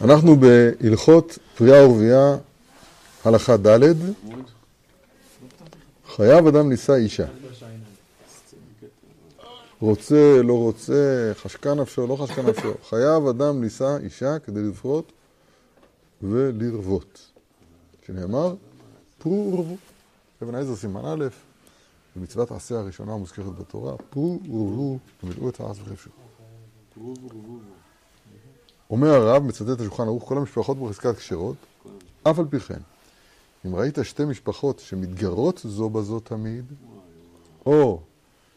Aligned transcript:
אנחנו 0.00 0.36
בהלכות 0.36 1.38
פריאה 1.56 1.88
ורבייה, 1.88 2.36
הלכה 3.24 3.56
ד', 3.56 3.94
חייב 6.16 6.46
אדם 6.46 6.68
נישא 6.68 6.94
אישה. 6.94 7.26
רוצה, 9.80 10.42
לא 10.42 10.58
רוצה, 10.58 11.32
חשקה 11.34 11.74
נפשו, 11.74 12.06
לא 12.06 12.16
חשקה 12.16 12.42
נפשו. 12.42 12.72
חייב 12.88 13.26
אדם 13.26 13.60
נישא 13.60 13.96
אישה 14.02 14.38
כדי 14.38 14.62
לפרוט 14.62 15.12
ולרוות. 16.22 17.26
שנאמר, 18.06 18.54
פרו 19.18 19.52
ורבו. 19.52 19.76
אבן 20.42 20.54
העזר 20.54 20.76
סימן 20.76 21.04
א', 21.04 21.24
במצוות 22.16 22.50
עשה 22.52 22.78
הראשונה 22.78 23.12
המוזכרת 23.12 23.58
בתורה, 23.58 23.96
פרו 24.10 24.40
ורבו 24.44 24.98
ומילאו 25.24 25.48
את 25.48 25.60
הארץ 25.60 25.76
וכבשו. 25.84 26.10
אומר 28.90 29.08
הרב, 29.08 29.42
מצטט 29.42 29.68
את 29.72 29.80
השולחן 29.80 30.02
ערוך, 30.02 30.28
כל 30.28 30.38
המשפחות 30.38 30.78
בחזקת 30.78 31.16
כשרות, 31.16 31.56
אף 32.22 32.38
על 32.38 32.44
פי 32.50 32.60
כן, 32.60 32.80
אם 33.66 33.74
ראית 33.74 33.98
שתי 34.02 34.24
משפחות 34.24 34.78
שמתגרות 34.78 35.60
זו 35.64 35.90
בזו 35.90 36.20
תמיד, 36.20 36.64
או 37.66 38.00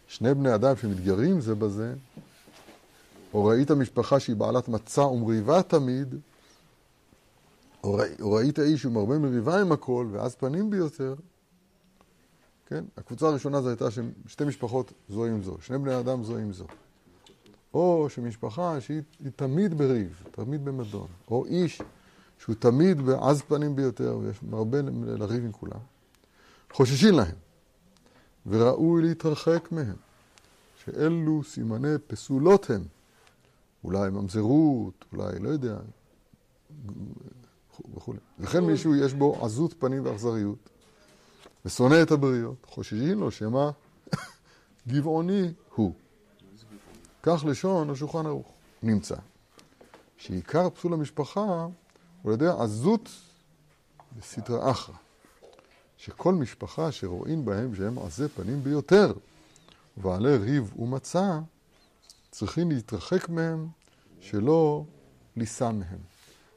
שני 0.08 0.34
בני 0.34 0.56
אדם 0.56 0.76
שמתגרים 0.76 1.42
זה 1.42 1.56
בזה, 1.56 1.94
או 3.34 3.46
ראית 3.46 3.72
משפחה 3.72 4.20
שהיא 4.20 4.36
בעלת 4.36 4.68
מצע 4.68 5.02
ומריבה 5.02 5.64
תמיד, 5.64 6.16
או, 7.84 7.94
ראי, 7.94 8.10
או 8.22 8.32
ראית 8.32 8.60
איש 8.60 8.82
שהוא 8.82 8.94
מרבה 8.94 9.20
מריבה 9.20 9.62
עם 9.62 9.72
הכל, 9.72 10.08
ואז 10.12 10.36
פנים 10.36 10.70
ביותר, 10.70 11.16
כן? 12.66 12.84
הקבוצה 12.98 13.28
הראשונה 13.28 13.62
זו 13.62 13.70
הייתה 13.70 13.86
שתי 14.28 14.46
משפחות 14.46 14.94
זו 15.10 15.26
עם 15.26 15.44
זו, 15.44 15.58
שני 15.62 15.78
בני 15.78 16.00
אדם 16.00 16.24
זו 16.24 16.38
עם 16.38 16.54
זו. 16.54 16.66
או 17.74 18.08
שמשפחה 18.10 18.82
שהיא 18.82 19.02
תמיד 19.36 19.78
בריב, 19.78 20.24
תמיד 20.32 20.66
במדון, 20.66 21.08
או 21.32 21.46
איש 21.46 21.82
שהוא 22.40 22.56
תמיד 22.60 23.02
בעז 23.02 23.42
פנים 23.42 23.76
ביותר, 23.76 24.18
ויש 24.22 24.40
הרבה 24.52 24.78
לריב 25.06 25.44
עם 25.46 25.52
כולם, 25.52 25.80
חוששים 26.72 27.14
להם, 27.14 27.36
וראוי 28.46 29.02
להתרחק 29.02 29.72
מהם, 29.72 29.96
שאלו 30.86 31.44
סימני 31.44 31.98
פסולות 32.08 32.70
הם, 32.70 32.84
אולי 33.84 34.10
ממזרות, 34.10 35.06
אולי 35.14 35.40
לא 35.40 35.50
יודע, 35.50 35.78
וכו'. 37.96 38.14
וכן 38.40 38.64
מישהו 38.64 38.96
יש 38.96 39.14
בו 39.14 39.46
עזות 39.46 39.74
פנים 39.80 40.06
ואכזריות, 40.06 40.70
ושונא 41.66 42.02
את 42.02 42.12
הבריות, 42.12 42.66
חוששים 42.66 43.20
לו 43.20 43.32
שמא 43.32 43.70
גבעוני 44.88 45.54
הוא. 45.76 45.94
כך 47.24 47.44
לשון 47.48 47.90
השולחן 47.90 48.26
ערוך. 48.26 48.52
נמצא 48.84 49.16
שעיקר 50.18 50.70
פסול 50.70 50.94
המשפחה 50.94 51.68
הוא 52.22 52.32
על 52.32 52.34
ידי 52.34 52.48
עזות 52.60 53.10
בסדרה 54.18 54.72
אחרא. 54.72 54.96
שכל 55.98 56.34
משפחה 56.34 56.92
שרואים 56.92 57.46
בהם 57.46 57.76
שהם 57.76 58.00
עזי 58.00 58.28
פנים 58.28 58.64
ביותר, 58.64 59.14
ובעלי 59.98 60.38
ריב 60.38 60.80
ומצה, 60.80 61.40
צריכים 62.32 62.72
להתרחק 62.72 63.30
מהם, 63.30 63.68
שלא 64.20 64.84
לישא 65.36 65.72
מהם. 65.74 66.00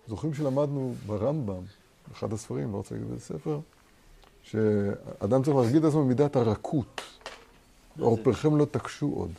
זוכרים 0.08 0.34
שלמדנו 0.34 0.94
ברמב"ם, 1.06 1.62
באחד 2.08 2.32
הספרים, 2.32 2.72
לא 2.72 2.76
רוצה 2.76 2.94
להגיד 2.94 3.08
באיזה 3.08 3.24
ספר, 3.24 3.60
שאדם 4.42 5.42
צריך 5.42 5.56
להרגיל 5.56 5.78
את 5.78 5.84
עצמו 5.84 6.04
במידת 6.04 6.36
הרכות. 6.36 7.00
עורפכם 7.98 8.56
לא 8.56 8.64
תקשו 8.64 9.06
עוד. 9.06 9.30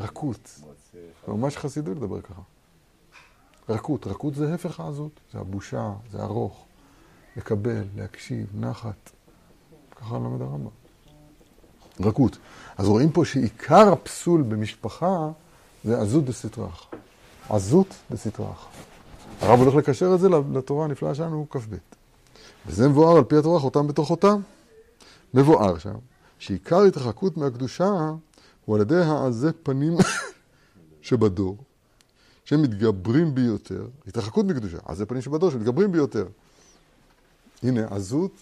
רכות. 0.00 0.60
זה 0.92 1.32
ממש 1.32 1.56
חסידות 1.56 1.96
לדבר 1.96 2.20
ככה. 2.20 2.42
רכות. 3.68 4.06
רכות 4.06 4.34
זה 4.34 4.54
הפך 4.54 4.80
העזות. 4.80 5.20
זה 5.32 5.38
הבושה, 5.38 5.92
זה 6.12 6.22
ארוך. 6.22 6.64
לקבל, 7.36 7.84
להקשיב, 7.96 8.46
נחת. 8.54 9.10
ככה 9.96 10.14
לומד 10.14 10.42
הרמב"ם. 10.42 10.70
רכות. 12.00 12.38
אז 12.78 12.88
רואים 12.88 13.12
פה 13.12 13.24
שעיקר 13.24 13.92
הפסול 13.92 14.42
במשפחה 14.42 15.30
זה 15.84 16.00
עזות 16.00 16.24
דסטרח. 16.24 16.86
עזות 17.48 17.94
דסטרח. 18.10 18.66
הרב 19.40 19.60
הולך 19.60 19.74
לקשר 19.74 20.14
את 20.14 20.20
זה 20.20 20.28
לתורה 20.54 20.84
הנפלאה 20.84 21.14
שלנו, 21.14 21.46
כ"ב. 21.50 21.74
וזה 22.66 22.88
מבואר 22.88 23.16
על 23.16 23.24
פי 23.24 23.36
התורה, 23.36 23.60
חותם 23.60 23.86
בתוך 23.86 24.08
חותם. 24.08 24.40
מבואר 25.34 25.78
שם, 25.78 25.94
שעיקר 26.38 26.82
התרחקות 26.82 27.36
מהקדושה 27.36 28.10
הוא 28.68 28.76
על 28.76 28.82
ידי 28.82 28.96
העזי 28.96 29.48
פנים 29.62 29.96
שבדור, 31.02 31.56
שמתגברים 32.44 33.34
ביותר, 33.34 33.86
התרחקות 34.06 34.46
מקדושה, 34.46 34.78
עזי 34.84 35.06
פנים 35.06 35.22
שבדור 35.22 35.50
שמתגברים 35.50 35.92
ביותר. 35.92 36.26
הנה, 37.62 37.86
עזות 37.90 38.32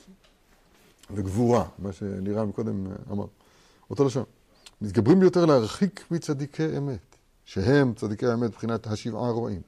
וגבורה, 1.10 1.64
מה 1.78 1.92
שנראה 1.92 2.44
מקודם 2.44 2.86
אמר. 3.10 3.24
אותו 3.90 4.04
לשון. 4.04 4.24
מתגברים 4.80 5.20
ביותר 5.20 5.46
להרחיק 5.46 6.04
מצדיקי 6.10 6.76
אמת, 6.76 7.16
שהם 7.44 7.94
צדיקי 7.94 8.26
האמת 8.26 8.50
מבחינת 8.50 8.86
השבעה 8.86 9.30
רועים. 9.30 9.60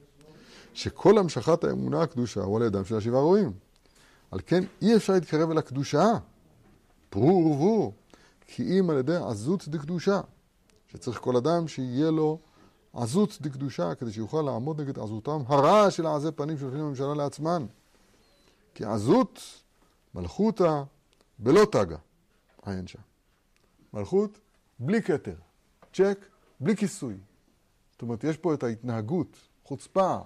שכל 0.73 1.17
המשכת 1.17 1.63
האמונה 1.63 2.01
הקדושה 2.01 2.41
הוא 2.41 2.57
על 2.57 2.63
ידם 2.63 2.85
של 2.85 2.95
השבעה 2.95 3.21
רועים. 3.21 3.51
על 4.31 4.39
כן 4.45 4.63
אי 4.81 4.95
אפשר 4.95 5.13
להתקרב 5.13 5.51
אל 5.51 5.57
הקדושה, 5.57 6.05
פרו 7.09 7.45
ורבו, 7.45 7.91
כי 8.47 8.79
אם 8.79 8.89
על 8.89 8.97
ידי 8.97 9.15
עזות 9.15 9.67
דקדושה. 9.67 10.21
שצריך 10.91 11.19
כל 11.19 11.35
אדם 11.35 11.67
שיהיה 11.67 12.11
לו 12.11 12.39
עזות 12.93 13.37
דקדושה, 13.41 13.95
כדי 13.95 14.11
שיוכל 14.11 14.41
לעמוד 14.41 14.81
נגד 14.81 14.99
עזותם 14.99 15.41
הרע 15.47 15.91
של 15.91 16.05
העזי 16.05 16.31
פנים 16.31 16.57
שהולכים 16.57 16.79
לממשלה 16.79 17.13
לעצמן. 17.13 17.65
כי 18.73 18.85
עזות 18.85 19.39
מלכותא 20.15 20.83
בלא 21.39 21.65
תגה, 21.71 21.97
עיין 22.65 22.87
שם. 22.87 22.99
מלכות 23.93 24.39
בלי 24.79 25.01
כתר, 25.01 25.35
צ'ק, 25.93 26.25
בלי 26.59 26.75
כיסוי. 26.75 27.15
זאת 27.91 28.01
אומרת, 28.01 28.23
יש 28.23 28.37
פה 28.37 28.53
את 28.53 28.63
ההתנהגות, 28.63 29.37
חוצפה, 29.63 30.17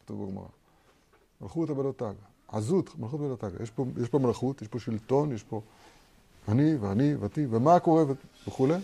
כתוב 0.00 0.24
בגמרא. 0.24 0.46
מלכותא 1.40 1.72
בלא 1.72 1.92
תגה. 1.96 2.12
עזות, 2.48 2.98
מלכות 2.98 3.20
בלא 3.20 3.36
תגה. 3.36 3.62
יש 3.62 3.72
יש 4.02 4.08
פה 4.08 4.18
מלכות, 4.18 4.62
יש 4.62 4.68
פה 4.68 4.78
שלטון, 4.78 5.32
יש 5.32 5.42
פה 5.42 5.60
אני 6.48 6.74
ואני 6.74 7.14
ואתי, 7.14 7.46
ומה 7.50 7.80
קורה 7.80 8.04
וכולי, 8.46 8.78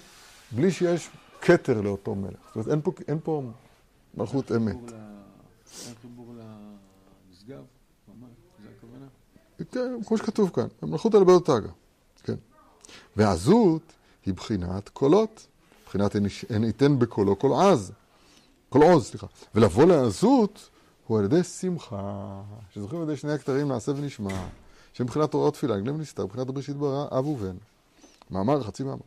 בלי 0.53 0.71
שיש 0.71 1.11
כתר 1.41 1.81
לאותו 1.81 2.15
מלך. 2.15 2.33
זאת 2.47 2.57
אומרת, 2.57 2.69
אין 2.69 2.81
פה, 2.83 2.93
אין 3.09 3.19
פה 3.23 3.43
מלכות 4.15 4.53
אמת. 4.53 4.77
אין 5.87 5.95
חיבור 6.03 6.35
למשגב, 6.35 7.63
ממש, 8.09 8.31
זה 8.63 8.69
הכוונה? 8.79 9.07
כן, 9.71 10.05
כמו 10.07 10.19
שכתוב 10.19 10.51
כאן, 10.55 10.67
מלכות 10.83 11.15
על 11.15 11.25
בית 11.25 11.45
תגה, 11.45 11.71
כן. 12.23 12.35
ועזות 13.17 13.83
היא 14.27 14.35
בחינת 14.35 14.89
קולות, 14.89 15.47
בחינת 15.87 16.17
אין 16.51 16.65
ייתן 16.65 16.99
בקולו 16.99 17.39
כל 17.39 17.53
עז, 17.53 17.93
כל 18.69 18.83
עוז, 18.83 19.07
סליחה. 19.07 19.27
ולבוא 19.55 19.85
לעזות 19.85 20.71
הוא 21.07 21.19
על 21.19 21.25
ידי 21.25 21.43
שמחה, 21.43 22.43
שזוכרים 22.71 23.03
על 23.03 23.09
ידי 23.09 23.17
שני 23.17 23.33
הכתרים 23.33 23.69
נעשה 23.69 23.93
ונשמע, 23.93 24.47
שמבחינת 24.93 25.31
תורה 25.31 25.49
ותפילה, 25.49 25.81
גנב 25.81 26.01
נסתר, 26.01 26.25
מבחינת 26.25 26.47
בראשית 26.47 26.77
ברא, 26.77 27.19
אב 27.19 27.27
ובן. 27.27 27.57
מאמר, 28.31 28.63
חצי 28.63 28.83
מאמר. 28.83 29.03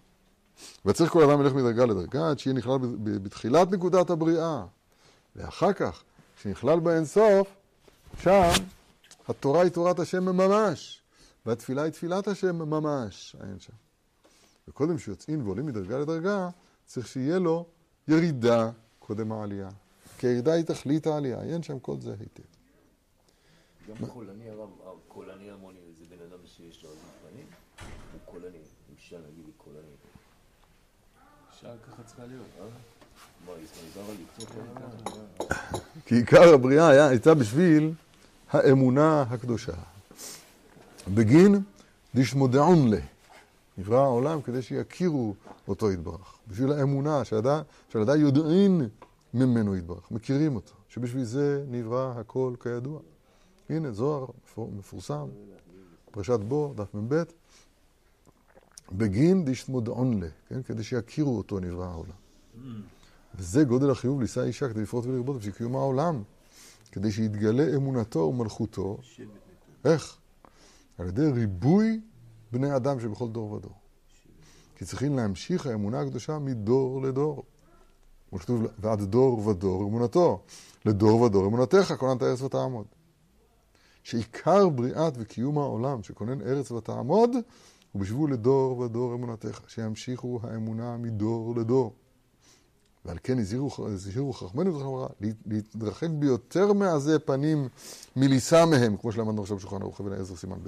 וצריך 0.85 1.11
כל 1.11 1.29
אדם 1.29 1.41
ילך 1.41 1.53
מדרגה 1.53 1.85
לדרגה 1.85 2.29
עד 2.29 2.39
שיהיה 2.39 2.53
נכלל 2.53 2.77
בתחילת 3.03 3.71
נקודת 3.71 4.09
הבריאה. 4.09 4.65
ואחר 5.35 5.73
כך, 5.73 6.03
כשנכלל 6.37 6.79
באינסוף, 6.79 7.47
שם 8.21 8.49
התורה 9.27 9.61
היא 9.61 9.71
תורת 9.71 9.99
השם 9.99 10.23
ממש, 10.23 11.01
והתפילה 11.45 11.81
היא 11.83 11.91
תפילת 11.91 12.27
השם 12.27 12.55
ממש. 12.55 13.35
אין 13.41 13.59
שם. 13.59 13.73
וקודם 14.67 14.97
שיוצאים 14.97 15.45
ועולים 15.45 15.65
מדרגה 15.65 15.97
לדרגה, 15.97 16.49
צריך 16.85 17.07
שיהיה 17.07 17.39
לו 17.39 17.65
ירידה 18.07 18.71
קודם 18.99 19.31
העלייה. 19.31 19.69
כי 20.17 20.27
הירידה 20.27 20.53
היא 20.53 20.65
תכלית 20.65 21.07
העלייה, 21.07 21.41
אין 21.43 21.63
שם 21.63 21.79
כל 21.79 21.99
זה 21.99 22.15
היטב. 22.19 22.43
גם 23.89 24.07
קולני 24.07 24.49
הרב, 24.49 24.69
קולני 25.07 25.51
המוני 25.51 25.79
זה 25.99 26.05
בן 26.09 26.25
אדם 26.29 26.45
שיש 26.45 26.83
לו 26.83 26.89
עזות 26.89 27.01
פנים, 27.21 27.45
הוא 28.11 28.19
קולני, 28.25 28.57
אישה 28.95 29.17
נגיד 29.17 29.45
היא 29.45 29.53
קולנית. 29.57 30.00
אישה 31.63 31.73
ככה 31.87 32.03
צריכה 32.03 32.23
להיות, 32.25 32.45
אה? 32.59 32.65
מוזרה 33.47 34.13
לקצור 34.21 34.63
ככה? 35.37 35.77
כי 36.05 36.15
עיקר 36.15 36.53
הבריאה 36.53 36.89
היה, 36.89 37.07
הייתה 37.07 37.33
בשביל 37.33 37.93
האמונה 38.51 39.21
הקדושה. 39.21 39.73
בגין 41.13 41.59
דשמודעון 42.15 42.87
לה. 42.87 42.99
נברא 43.77 43.97
העולם 43.97 44.41
כדי 44.41 44.61
שיכירו 44.61 45.35
אותו 45.67 45.91
יתברך. 45.91 46.37
בשביל 46.47 46.71
האמונה, 46.71 47.21
שהלדה 47.89 48.15
יודעין 48.15 48.89
ממנו 49.33 49.75
יתברך, 49.75 50.11
מכירים 50.11 50.55
אותו. 50.55 50.73
שבשביל 50.89 51.23
זה 51.23 51.63
נברא 51.67 52.13
הכל 52.17 52.53
כידוע. 52.63 52.99
הנה, 53.69 53.91
זוהר 53.91 54.25
מפורסם, 54.57 55.27
פרשת 56.11 56.39
בו, 56.39 56.73
דף 56.75 56.93
מ"ב, 56.93 57.23
בגין 58.91 59.45
דשמודעון 59.45 60.19
לה, 60.19 60.27
כן? 60.49 60.63
כדי 60.63 60.83
שיכירו 60.83 61.37
אותו 61.37 61.59
נברא 61.59 61.85
העולם. 61.85 62.15
וזה 63.35 63.63
גודל 63.63 63.91
החיוב 63.91 64.21
לישא 64.21 64.43
אישה 64.43 64.69
כדי 64.69 64.81
לפרוט 64.81 65.05
ולרבות 65.05 65.37
בשביל 65.37 65.53
קיום 65.53 65.75
העולם, 65.75 66.23
כדי 66.91 67.11
שיתגלה 67.11 67.75
אמונתו 67.75 68.19
ומלכותו. 68.19 68.97
איך? 69.85 70.17
על 70.97 71.07
ידי 71.07 71.27
ריבוי 71.27 72.01
בני 72.51 72.75
אדם 72.75 72.99
שבכל 72.99 73.29
דור 73.29 73.51
ודור. 73.51 73.73
כי 74.75 74.85
צריכים 74.85 75.15
להמשיך 75.15 75.65
האמונה 75.65 75.99
הקדושה 76.01 76.39
מדור 76.39 77.01
לדור. 77.01 77.43
כמו 78.29 78.39
שכתוב, 78.39 78.65
ועד 78.79 79.01
דור 79.01 79.47
ודור 79.47 79.83
אמונתו. 79.83 80.43
לדור 80.85 81.21
ודור 81.21 81.47
אמונתך, 81.47 81.93
כוננת 81.97 82.23
ארץ 82.23 82.41
ותעמוד. 82.41 82.85
שעיקר 84.03 84.69
בריאת 84.69 85.13
וקיום 85.17 85.57
העולם 85.57 86.03
שכונן 86.03 86.41
ארץ 86.41 86.71
ותעמוד, 86.71 87.31
הוא 87.91 88.01
בשבו 88.01 88.27
לדור 88.27 88.79
ודור 88.79 89.13
אמונתך, 89.15 89.61
שימשיכו 89.67 90.39
האמונה 90.43 90.97
מדור 90.97 91.55
לדור. 91.55 91.93
ועל 93.05 93.17
כן 93.23 93.37
הזהירו 93.39 94.33
חכמינו 94.33 94.75
וחברה 94.75 95.07
להתרחק 95.45 96.09
ביותר 96.09 96.73
מעזי 96.73 97.19
פנים 97.25 97.67
מלישא 98.15 98.65
מהם, 98.65 98.97
כמו 98.97 99.11
שלמדנו 99.11 99.41
עכשיו 99.41 99.57
בשולחן 99.57 99.81
ערוך 99.81 100.01
אבן 100.01 100.11
העזר 100.11 100.35
סימן 100.35 100.57
ב'. 100.63 100.67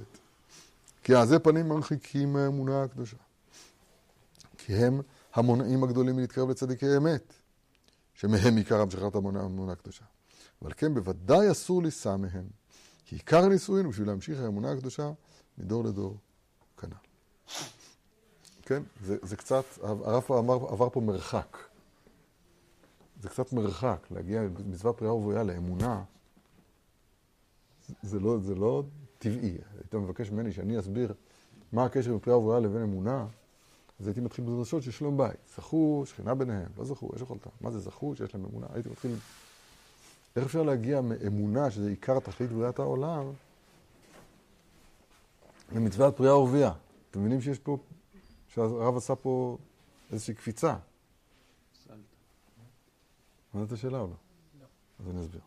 כי 1.03 1.15
עזי 1.15 1.39
פנים 1.39 1.69
מרחיקים 1.69 2.33
מהאמונה 2.33 2.83
הקדושה. 2.83 3.17
כי 4.57 4.73
הם 4.73 5.01
המונעים 5.33 5.83
הגדולים 5.83 6.15
מלהתקרב 6.15 6.49
לצדיקי 6.49 6.97
אמת, 6.97 7.33
שמהם 8.13 8.57
עיקר 8.57 8.81
המשכת 8.81 9.15
האמונה 9.15 9.71
הקדושה. 9.71 10.05
ועל 10.61 10.73
כן 10.77 10.93
בוודאי 10.93 11.51
אסור 11.51 11.83
לישא 11.83 12.15
מהם, 12.15 12.47
כי 13.05 13.15
עיקר 13.15 13.43
הנישואין 13.43 13.85
הוא 13.85 13.91
בשביל 13.91 14.07
להמשיך 14.07 14.39
האמונה 14.39 14.71
הקדושה 14.71 15.11
מדור 15.57 15.83
לדור 15.83 16.11
כנ"ל. 16.11 16.32
כן? 18.61 18.83
זה, 19.03 19.17
זה 19.21 19.35
קצת, 19.35 19.63
הרב 19.81 20.23
אמר, 20.31 20.53
עבר 20.53 20.89
פה 20.89 21.01
מרחק. 21.01 21.57
זה 23.21 23.29
קצת 23.29 23.53
מרחק, 23.53 24.07
להגיע 24.11 24.41
במצוות 24.43 24.97
פריאה 24.97 25.13
ובריאה 25.13 25.43
לאמונה, 25.43 26.03
זה 28.03 28.19
לא, 28.19 28.37
זה 28.39 28.55
לא 28.55 28.83
טבעי. 29.17 29.57
היית 29.77 29.95
מבקש 29.95 30.31
ממני 30.31 30.51
שאני 30.51 30.79
אסביר 30.79 31.13
מה 31.71 31.85
הקשר 31.85 32.11
בין 32.11 32.19
פריאה 32.19 32.37
ובריאה 32.37 32.59
לבין 32.59 32.81
אמונה, 32.81 33.25
אז 33.99 34.07
הייתי 34.07 34.21
מתחיל 34.21 34.45
בדרשות 34.45 34.83
של 34.83 34.91
שלום 34.91 35.17
בית. 35.17 35.37
זכו, 35.55 36.03
שכינה 36.05 36.35
ביניהם, 36.35 36.69
לא 36.77 36.85
זכו, 36.85 37.09
יש 37.15 37.21
יכולתם. 37.21 37.49
מה 37.61 37.71
זה 37.71 37.79
זכו 37.79 38.15
שיש 38.15 38.35
להם 38.35 38.45
אמונה? 38.45 38.67
הייתי 38.73 38.89
מתחיל... 38.89 39.15
איך 40.35 40.45
אפשר 40.45 40.63
להגיע 40.63 41.01
מאמונה, 41.01 41.71
שזה 41.71 41.89
עיקר 41.89 42.19
תכלית 42.19 42.51
בריאת 42.51 42.79
העולם, 42.79 43.25
למצוות 45.71 46.17
פריאה 46.17 46.37
ורבייה? 46.37 46.71
אתם 47.13 47.21
מבינים 47.21 47.41
שיש 47.41 47.59
פה, 47.59 47.77
שהרב 48.47 48.97
עשה 48.97 49.15
פה 49.15 49.57
איזושהי 50.11 50.33
קפיצה. 50.33 50.75
הבנת 53.53 53.67
את 53.67 53.71
השאלה 53.71 53.99
או 53.99 54.07
לא? 54.07 54.13
לא. 54.59 54.65
אז 54.99 55.09
אני 55.09 55.21
אסביר. 55.21 55.41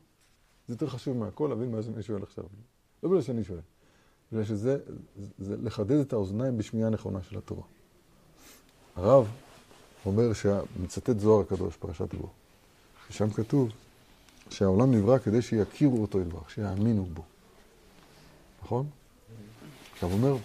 זה 0.68 0.74
יותר 0.74 0.88
חשוב 0.88 1.16
מהכל 1.16 1.46
להבין 1.50 1.70
מה 1.72 1.82
שאני 1.82 2.02
שואל 2.02 2.22
עכשיו. 2.22 2.44
לא 3.02 3.08
בגלל 3.08 3.22
שאני 3.22 3.44
שואל. 3.44 3.60
בגלל 4.32 4.44
שזה 4.44 4.78
זה 5.38 5.56
לחדד 5.56 6.00
את 6.00 6.12
האוזניים 6.12 6.58
בשמיעה 6.58 6.90
נכונה 6.90 7.22
של 7.22 7.38
התורה. 7.38 7.62
הרב 8.96 9.28
אומר, 10.06 10.30
מצטט 10.82 11.18
זוהר 11.18 11.40
הקדוש, 11.40 11.76
פרשת 11.76 12.14
בו, 12.14 12.30
ושם 13.10 13.30
כתוב 13.30 13.70
שהעולם 14.50 14.94
נברא 14.94 15.18
כדי 15.18 15.42
שיכירו 15.42 16.02
אותו 16.02 16.20
יתברך, 16.20 16.50
שיאמינו 16.50 17.04
בו. 17.04 17.22
נכון? 18.62 18.86
עכשיו 19.92 20.08
הוא 20.08 20.18
אומר, 20.18 20.36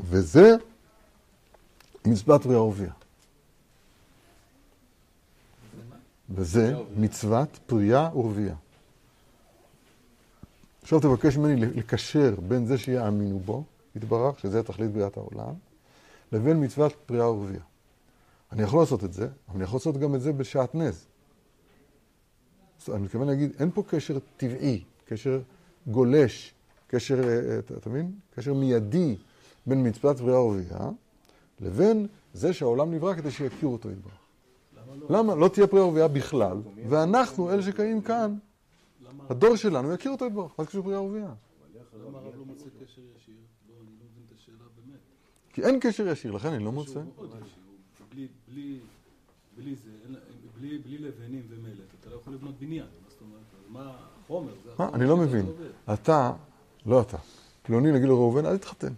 וזה 0.00 0.56
מצוות 2.06 2.42
פריאה 2.42 2.62
ורבייה. 2.62 2.92
וזה 6.30 6.74
מצוות 6.96 7.58
פריאה 7.66 8.16
ורבייה. 8.18 8.54
עכשיו 10.82 11.00
תבקש 11.00 11.36
ממני 11.36 11.60
לקשר 11.60 12.34
בין 12.48 12.66
זה 12.66 12.78
שיאמינו 12.78 13.38
בו, 13.38 13.64
יתברך, 13.96 14.38
שזה 14.38 14.62
תכלית 14.62 14.90
בריאת 14.90 15.16
העולם, 15.16 15.54
לבין 16.32 16.64
מצוות 16.64 16.92
פריאה 17.06 17.30
ורבייה. 17.30 17.62
אני 18.52 18.62
יכול 18.62 18.80
לעשות 18.80 19.04
את 19.04 19.12
זה, 19.12 19.28
אבל 19.48 19.56
אני 19.56 19.64
יכול 19.64 19.76
לעשות 19.76 19.96
גם 19.96 20.14
את 20.14 20.20
זה 20.20 20.32
בשעטנז. 20.32 21.06
אני 22.88 23.02
מתכוון 23.02 23.26
להגיד, 23.26 23.52
אין 23.58 23.70
פה 23.74 23.82
קשר 23.88 24.18
טבעי, 24.36 24.84
קשר 25.04 25.40
גולש, 25.86 26.54
קשר, 26.86 27.28
אה, 27.28 27.34
אה, 27.34 27.58
אתה 27.58 27.90
מבין? 27.90 28.12
קשר 28.34 28.54
מיידי 28.54 29.16
בין 29.66 29.86
מצוות 29.86 30.18
פריאה 30.18 30.40
ורבייה 30.40 30.90
לבין 31.60 32.06
זה 32.34 32.52
שהעולם 32.52 32.94
נברא 32.94 33.14
כדי 33.14 33.30
שיכירו 33.30 33.72
אותו 33.72 33.90
יתברך. 33.90 34.12
למה? 35.10 35.34
לא 35.34 35.48
תהיה 35.48 35.66
פריאה 35.66 35.86
ורבייה 35.86 36.08
בכלל, 36.08 36.56
ואנחנו, 36.88 37.50
אלה 37.50 37.62
שקיימים 37.62 38.00
כאן, 38.00 38.34
הדור 39.30 39.56
שלנו 39.56 39.92
יכיר 39.92 40.12
אותו 40.12 40.26
יתברך. 40.26 40.50
מה 40.58 40.64
זה 40.64 40.70
קשור 40.70 40.82
פריאה 40.82 41.02
ורבייה? 41.02 41.34
למה 42.06 42.18
הרב 42.18 42.36
לא 42.38 42.44
מוצא 42.44 42.64
קשר 42.64 43.02
ישיר? 43.16 43.34
לא, 43.68 43.74
אני 43.80 43.86
לא 43.86 44.06
מבין 44.10 44.24
את 44.28 44.34
השאלה 44.36 44.56
באמת. 44.86 44.98
כי 45.52 45.62
אין 45.62 45.80
קשר 45.80 46.08
ישיר, 46.08 46.32
לכן 46.32 46.52
אני 46.52 46.64
לא 46.64 46.72
מוצא. 46.72 47.00
בלי 50.84 50.98
לבנים 50.98 51.42
ומלט, 51.48 51.94
אתה 52.00 52.10
לא 52.10 52.16
יכול 52.16 52.34
לבנות 52.34 52.54
בניין. 52.58 52.84
מה 52.84 53.10
זאת 53.10 53.20
אומרת? 53.20 53.42
מה 53.68 53.96
החומר? 54.24 54.52
אני 54.94 55.06
לא 55.06 55.16
מבין. 55.16 55.46
אתה, 55.94 56.32
לא 56.86 57.00
אתה, 57.00 57.16
פלוני 57.62 57.92
נגיד 57.92 58.08
לראובן, 58.08 58.46
אל 58.46 58.58
תתחתן. 58.58 58.92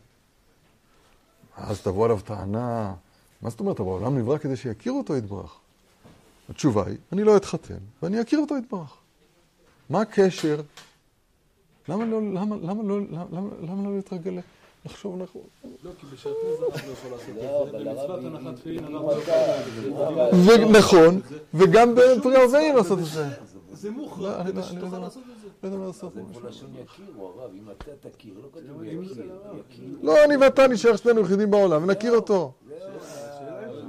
אז 1.56 1.80
תבוא 1.80 2.04
עליו 2.04 2.20
טענה, 2.24 2.94
מה 3.42 3.50
זאת 3.50 3.60
אומרת? 3.60 3.78
העולם 3.78 4.18
נברא 4.18 4.38
כדי 4.38 4.56
שיכירו 4.56 4.98
אותו 4.98 5.16
יתברך. 5.16 5.56
התשובה 6.50 6.86
היא, 6.86 6.96
אני 7.12 7.24
לא 7.24 7.36
אתחתן, 7.36 7.78
ואני 8.02 8.20
אכיר 8.20 8.38
אותו 8.38 8.56
יתברך. 8.56 8.96
מה 9.90 10.00
הקשר? 10.00 10.60
למה 11.88 12.04
לא, 12.04 12.22
למה, 12.22 12.56
למה 12.56 12.82
לא, 12.82 13.00
למה, 13.10 13.48
למה 13.60 13.84
לא 13.84 13.96
להתרגל 13.96 14.38
לחשוב 14.84 15.22
נכון? 15.22 15.42
לא, 15.84 15.90
כי 16.00 16.06
בשעטנז 16.06 16.60
הרב 16.60 16.72
לא 16.86 16.92
יכול 16.92 17.10
לעשות 17.10 17.28
את 17.28 17.72
זה, 17.72 17.78
במצוות 17.78 18.24
הנחת 18.24 18.56
תפילין 18.56 18.84
הרב 18.84 18.92
לא 18.92 19.12
יכול 19.12 19.32
לעשות 19.32 20.60
את 20.60 20.72
זה. 20.72 20.78
נכון, 20.78 21.20
וגם 21.54 21.94
בפרי 21.94 22.36
ערביים 22.36 22.76
לעשות 22.76 22.98
את 22.98 23.04
זה. 23.04 23.24
זה 23.72 23.90
מוכרח, 23.90 24.46
כדי 24.46 24.62
שתוכל 24.62 24.98
לעשות 24.98 25.22
את 25.22 25.40
זה. 25.42 25.48
לא 25.62 25.68
יודע 25.68 25.78
מה 25.78 25.86
לעשות. 25.86 26.14
זה 26.14 26.20
כמו 26.32 26.48
לשון 26.48 26.70
יכירו, 26.84 27.26
הרב, 27.26 27.50
אם 27.54 27.70
אתה 27.70 28.08
תכיר, 28.10 28.34
לא 28.42 28.48
כתוב 28.52 28.84
יכיר. 28.84 29.30
לא, 30.02 30.24
אני 30.24 30.36
ואתה 30.36 30.68
נשאר 30.68 30.96
שנינו 30.96 31.20
יחידים 31.20 31.50
בעולם, 31.50 31.82
ונכיר 31.82 32.16
אותו. 32.16 32.52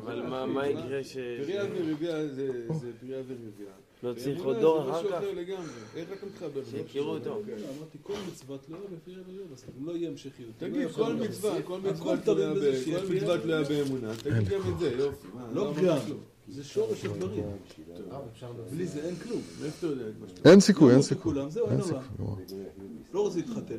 אבל 0.04 0.22
מה 0.48 0.68
יקרה 0.68 1.04
ש... 1.04 1.18
פריאה 1.44 1.66
ורבייה 1.76 2.28
זה 2.28 2.92
פריאה 3.00 3.20
ורבייה. 3.28 3.72
לא 4.06 4.14
צריך 4.14 4.44
עוד 4.44 4.58
דור 4.58 4.90
אחר 4.90 5.12
כך? 5.12 5.22
איך 5.96 6.10
אתה 6.14 6.26
מתחבר? 6.26 6.62
שיכירו 6.72 7.10
אותו. 7.10 7.32
אמרתי, 7.32 7.98
כל 8.04 8.14
מצוות 8.32 8.66
לא 8.70 8.78
בפריאה 8.94 9.20
ורבייה, 9.20 9.46
אם 9.80 9.88
לא 9.88 9.92
יהיה 9.92 10.10
המשכיות. 10.10 10.50
תגיד, 10.58 10.92
כל 10.92 11.14
מצווה, 11.14 11.62
כל 11.62 11.80
מצווה 11.80 12.18
תלויה 13.42 13.64
באמונה, 13.64 14.16
תגיד 14.16 14.50
גם 14.50 14.74
את 14.74 14.80
זה, 14.80 14.92
יופי. 14.98 15.28
לא 15.54 15.74
פגם. 15.76 15.98
זה 16.48 16.64
שורש 16.64 17.06
הדברים. 17.06 17.44
בלי 18.72 18.88
זה 18.88 19.00
אין 19.00 19.16
כלום. 19.16 19.42
מאיפה 19.62 19.78
אתה 19.78 19.88
יודע 19.88 20.10
את 20.10 20.14
מה 20.22 20.28
שאתה 20.28 20.50
אין 20.50 20.60
סיכוי, 20.60 20.94
אין 20.94 21.02
סיכוי. 21.02 21.40
אין 21.40 21.80
עולם. 21.80 22.02
לא 23.14 23.22
רוצים 23.22 23.42
להתחתן. 23.48 23.78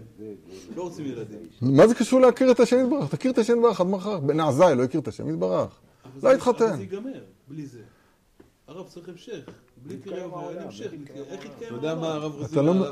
לא 0.76 0.82
רוצים 0.82 1.06
ילדים. 1.06 1.38
מה 1.62 1.86
זה 1.88 1.94
קשור 1.94 2.20
להכיר 2.20 2.50
את 2.50 2.60
השם 2.60 2.76
יתברך? 2.84 3.14
תכיר 3.14 3.30
את 3.30 3.38
השם 3.38 3.56
יתברך 3.56 3.80
עד 3.80 3.86
מחר. 3.86 4.20
בן 4.20 4.40
עזאי 4.40 4.76
לא 4.76 4.82
הכיר 4.82 5.00
את 5.00 5.08
השם 5.08 5.28
יתברך. 5.28 5.80
לא 6.22 6.32
התחתן. 6.32 6.64
אבל 6.64 6.76
זה 6.76 6.82
ייגמר, 6.82 7.20
בלי 7.48 7.66
זה. 7.66 7.78
הרב 8.68 8.88
צריך 8.88 9.08
המשך. 9.08 9.50
בלי 9.82 9.96
תראה 9.96 10.28
ובעיה 10.28 10.64
המשך. 10.64 10.90
איך 11.14 11.44
יתקיים 11.44 11.68
אתה 11.68 11.74
יודע 11.74 11.94
מה 11.94 12.14
הרב 12.14 12.42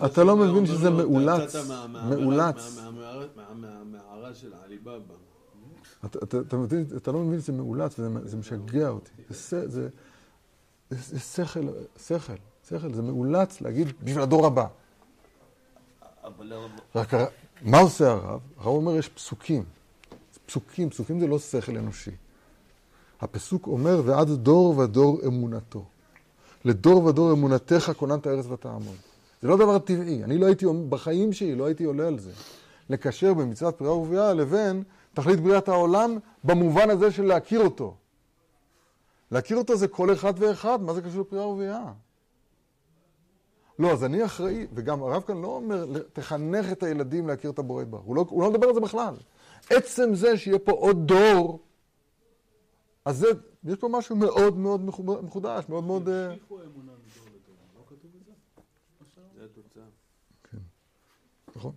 אתה 0.05 0.25
לא 0.25 0.37
מבין 0.37 0.67
שזה 0.67 0.91
מאולץ. 0.91 1.57
מאולץ. 2.09 2.79
מהמערה 3.55 4.35
של 4.35 4.53
עליבאבא. 4.65 5.15
אתה 6.05 6.57
מבין, 6.57 6.87
אתה 6.97 7.13
לא 7.13 7.19
מבין 7.19 7.41
שזה 7.41 7.53
מאולץ 7.53 7.99
וזה 7.99 8.37
משגע 8.37 8.89
אותי. 8.89 9.11
זה 10.91 11.19
שכל, 11.19 11.69
שכל, 12.07 12.33
שכל, 12.69 12.93
זה 12.93 13.03
מאולץ 13.03 13.61
להגיד 13.61 13.89
בשביל 14.03 14.23
הדור 14.23 14.47
הבא. 14.47 14.67
רק 16.95 17.15
מה 17.63 17.79
עושה 17.79 18.11
הרב? 18.11 18.41
הרב 18.57 18.67
אומר 18.67 18.97
יש 18.97 19.09
פסוקים. 19.09 19.65
פסוקים, 20.47 20.91
פסוקים 20.91 21.21
זה 21.21 21.27
לא 21.27 21.39
שכל 21.39 21.77
אנושי. 21.77 22.11
הפסוק 23.25 23.67
אומר, 23.67 24.03
ועד 24.05 24.31
דור 24.31 24.79
ודור 24.79 25.21
אמונתו. 25.27 25.85
לדור 26.65 27.05
ודור 27.05 27.33
אמונתך 27.33 27.93
כוננת 27.97 28.27
ארץ 28.27 28.47
ותעמוד. 28.47 28.97
זה 29.43 29.49
לא 29.49 29.57
דבר 29.57 29.79
טבעי. 29.79 30.25
אני 30.25 30.39
לא 30.39 30.47
הייתי, 30.47 30.67
בחיים 30.89 31.33
שלי 31.33 31.55
לא 31.55 31.65
הייתי 31.65 31.85
עולה 31.85 32.07
על 32.07 32.19
זה. 32.19 32.31
לקשר 32.91 33.35
בין 33.35 33.51
מצוות 33.51 33.79
פריאה 33.79 33.93
ורבייה 33.93 34.35
לבין 34.35 34.83
תכלית 35.15 35.41
בריאת 35.41 35.69
העולם 35.69 36.19
במובן 36.45 36.91
הזה 36.91 37.11
של 37.11 37.25
להכיר 37.25 37.65
אותו. 37.65 37.95
להכיר 39.31 39.57
אותו 39.57 39.77
זה 39.77 39.89
כל 39.89 40.13
אחד 40.13 40.33
ואחד, 40.37 40.83
מה 40.83 40.95
זה 40.95 41.03
קשור 41.03 41.21
לפריאה 41.21 41.47
ורבייה? 41.47 41.83
לא, 43.79 43.93
אז 43.93 44.05
אני 44.05 44.25
אחראי, 44.25 44.67
וגם 44.75 45.03
הרב 45.03 45.23
כאן 45.23 45.43
לא 45.43 45.49
אומר, 45.49 45.87
תחנך 46.13 46.73
את 46.73 46.83
הילדים 46.83 47.29
להכיר 47.29 47.51
את 47.51 47.59
הבורא 47.59 47.83
יתברך. 47.83 48.03
הוא, 48.05 48.17
לא, 48.17 48.25
הוא 48.29 48.43
לא 48.43 48.51
מדבר 48.51 48.67
על 48.67 48.75
זה 48.75 48.81
בכלל. 48.81 49.15
עצם 49.71 50.15
זה 50.15 50.37
שיהיה 50.37 50.59
פה 50.59 50.73
עוד 50.73 51.07
דור 51.07 51.59
אז 53.05 53.19
זה, 53.19 53.27
יש 53.65 53.79
פה 53.79 53.89
משהו 53.89 54.17
מאוד 54.17 54.57
מאוד 54.57 54.81
מחודש, 55.23 55.65
מאוד 55.69 55.85
מאוד... 55.85 56.09
אה, 56.09 56.31
המשיכו 56.31 56.61
האמונה 56.61 56.93
מדור 56.93 57.27
לדור, 57.27 57.57
לא 57.77 57.83
כתוב 57.89 58.11
את 58.21 58.27
זה? 58.27 58.33
זה 59.39 59.45
התוצאה. 59.45 59.85
כן, 60.51 60.59
נכון. 61.57 61.73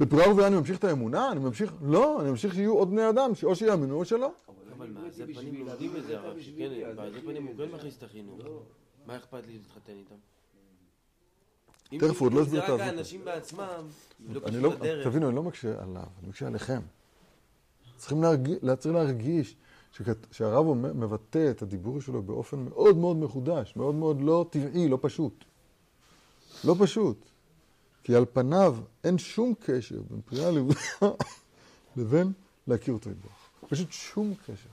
בפריאה 0.00 0.28
ורבייה 0.28 0.48
אני 0.48 0.56
ממשיך 0.56 0.78
את 0.78 0.84
האמונה? 0.84 1.32
אני 1.32 1.40
ממשיך... 1.40 1.72
לא, 1.82 2.20
אני 2.20 2.30
ממשיך 2.30 2.54
שיהיו 2.54 2.72
עוד 2.72 2.90
בני 2.90 3.08
אדם, 3.08 3.30
או 3.42 3.56
שיאמינו 3.56 3.94
או 3.94 4.04
שלא. 4.04 4.32
אבל 4.76 4.90
מה, 4.90 5.10
זה 5.10 5.24
פנים 5.34 5.66
לומדים 5.66 5.96
את 5.96 6.04
זה, 6.04 6.18
הרב, 6.18 6.40
שכן, 6.40 6.96
בעזי 6.96 7.20
פנים 7.20 7.46
הוא 7.46 7.54
כן 7.56 7.74
מכניס 7.74 7.98
את 7.98 8.02
החינוך. 8.02 8.40
מה 9.06 9.16
אכפת 9.16 9.46
לי 9.46 9.52
להתחתן 9.52 9.92
איתם? 9.92 10.14
תכף 11.98 12.20
הוא 12.20 12.26
עוד 12.26 12.32
לא 12.32 12.40
הסביר 12.40 12.62
את 12.62 12.66
זה. 12.66 12.72
אם 12.72 12.78
זה 12.78 12.84
רק 12.84 12.90
האנשים 12.90 13.24
בעצמם, 13.24 13.88
לא 14.28 14.40
קשור 14.40 14.60
לא- 14.60 14.72
לדרך. 14.74 15.06
תבינו, 15.06 15.28
אני 15.28 15.36
לא 15.36 15.42
מקשה 15.42 15.82
עליו, 15.82 16.02
אני 16.20 16.28
מקשה 16.28 16.46
עליכם. 16.46 16.80
צריכים 17.96 18.22
להרגיש 18.84 19.56
שהרב 20.30 20.66
מבטא 20.72 21.50
את 21.50 21.62
הדיבור 21.62 22.00
שלו 22.00 22.22
באופן 22.22 22.58
מאוד 22.58 22.96
מאוד 22.96 23.16
מחודש, 23.16 23.76
מאוד 23.76 23.94
מאוד 23.94 24.20
לא 24.20 24.46
טבעי, 24.50 24.88
לא 24.88 24.98
פשוט. 25.00 25.44
לא 26.64 26.76
פשוט. 26.78 27.24
כי 28.02 28.14
על 28.14 28.24
פניו 28.32 28.76
אין 29.04 29.18
שום 29.18 29.54
קשר 29.60 30.02
בין 30.10 30.20
פריאה 30.20 30.50
לבין 31.96 32.32
להכיר 32.66 32.94
אותו 32.94 33.10
יתברך. 33.10 33.50
פשוט 33.68 33.92
שום 33.92 34.34
קשר. 34.34 34.68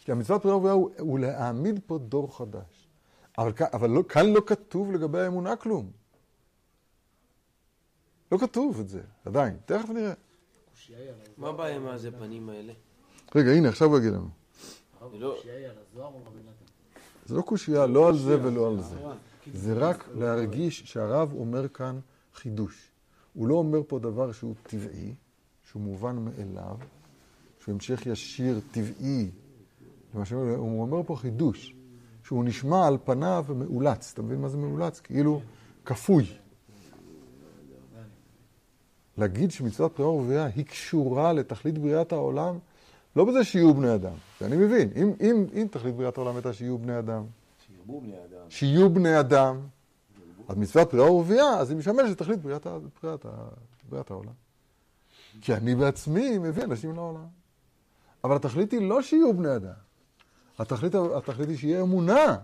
כי 0.00 0.12
המצוות 0.12 0.42
פריאה 0.42 0.56
ובריאה 0.56 0.74
הוא, 0.74 0.90
הוא 0.98 1.18
להעמיד 1.18 1.80
פה 1.86 1.98
דור 1.98 2.36
חדש. 2.36 2.88
אבל, 3.38 3.52
אבל 3.72 3.90
לא, 3.90 4.02
כאן 4.08 4.26
לא 4.26 4.40
כתוב 4.46 4.92
לגבי 4.92 5.20
האמונה 5.20 5.56
כלום. 5.56 5.90
לא 8.32 8.38
כתוב 8.38 8.80
את 8.80 8.88
זה, 8.88 9.02
עדיין. 9.24 9.56
תכף 9.66 9.88
נראה. 9.88 10.12
מה 11.38 11.48
הבעיה 11.48 11.76
עם 11.76 11.86
הזה 11.86 12.10
פנים 12.10 12.48
האלה? 12.48 12.72
רגע, 13.34 13.50
הנה, 13.50 13.68
עכשיו 13.68 13.88
הוא 13.88 13.98
יגיד 13.98 14.12
לנו. 14.12 14.28
זה 17.26 17.34
לא 17.34 17.42
קושייה, 17.42 17.86
לא 17.86 18.08
על 18.08 18.18
זה 18.18 18.44
ולא 18.44 18.68
על 18.68 18.82
זה. 18.82 18.96
זה 19.52 19.74
רק 19.74 20.08
להרגיש 20.14 20.82
שהרב 20.86 21.32
אומר 21.32 21.68
כאן 21.68 21.98
חידוש. 22.34 22.90
הוא 23.34 23.48
לא 23.48 23.54
אומר 23.54 23.80
פה 23.88 23.98
דבר 23.98 24.32
שהוא 24.32 24.54
טבעי, 24.62 25.14
שהוא 25.70 25.82
מובן 25.82 26.16
מאליו, 26.16 26.76
שהוא 27.60 27.72
המשך 27.72 28.06
ישיר, 28.06 28.60
טבעי. 28.70 29.30
הוא 30.36 30.82
אומר 30.82 31.02
פה 31.06 31.16
חידוש, 31.16 31.74
שהוא 32.24 32.44
נשמע 32.44 32.86
על 32.86 32.98
פניו 33.04 33.44
מאולץ. 33.56 34.10
אתה 34.12 34.22
מבין 34.22 34.40
מה 34.40 34.48
זה 34.48 34.56
מאולץ? 34.56 35.00
כאילו 35.00 35.40
כפוי. 35.84 36.26
להגיד 39.18 39.50
שמצוות 39.50 39.92
פריאה 39.96 40.10
ורבייה 40.10 40.44
היא 40.44 40.64
קשורה 40.64 41.32
לתכלית 41.32 41.78
בריאת 41.78 42.12
העולם, 42.12 42.58
לא 43.16 43.24
בזה 43.24 43.44
שיהיו 43.44 43.74
בני 43.74 43.94
אדם. 43.94 44.14
ואני 44.40 44.56
מבין, 44.56 44.90
אם, 44.96 45.12
אם, 45.20 45.46
אם 45.52 45.66
תכלית 45.70 45.94
בריאת 45.94 46.18
העולם 46.18 46.36
הייתה 46.36 46.52
שיהיו 46.52 46.78
בני 46.78 46.98
אדם, 46.98 47.24
שיהיו 47.66 48.00
בני 48.00 48.24
אדם, 48.24 48.46
שיהיו 48.48 48.90
בני 48.90 49.20
אדם, 49.20 49.60
אז 50.48 50.56
מצוות 50.56 50.90
פריאה 50.90 51.12
ורבייה, 51.12 51.58
אז 51.58 51.70
היא 51.70 51.78
משמשת 51.78 52.10
לתכלית 52.10 52.38
בריאת, 52.38 52.66
בריאת, 53.02 53.26
בריאת 53.88 54.10
העולם. 54.10 54.32
כי 55.40 55.54
אני 55.54 55.74
בעצמי 55.74 56.38
מביא 56.38 56.64
אנשים 56.64 56.94
לעולם. 56.94 57.26
אבל 58.24 58.36
התכלית 58.36 58.72
היא 58.72 58.88
לא 58.88 59.02
שיהיו 59.02 59.34
בני 59.34 59.56
אדם. 59.56 59.72
התכלית, 60.58 60.94
התכלית 60.94 61.48
היא 61.48 61.56
שיהיה 61.56 61.82
אמונה. 61.82 62.36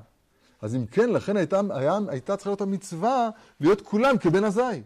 אז 0.63 0.75
אם 0.75 0.87
כן, 0.87 1.11
לכן 1.11 1.37
הייתה, 1.37 1.61
היה, 1.71 1.99
הייתה 2.09 2.37
צריכה 2.37 2.51
להיות 2.51 2.61
המצווה 2.61 3.31
להיות 3.61 3.81
כולם 3.81 4.19
כבן 4.19 4.45
עזאי. 4.45 4.83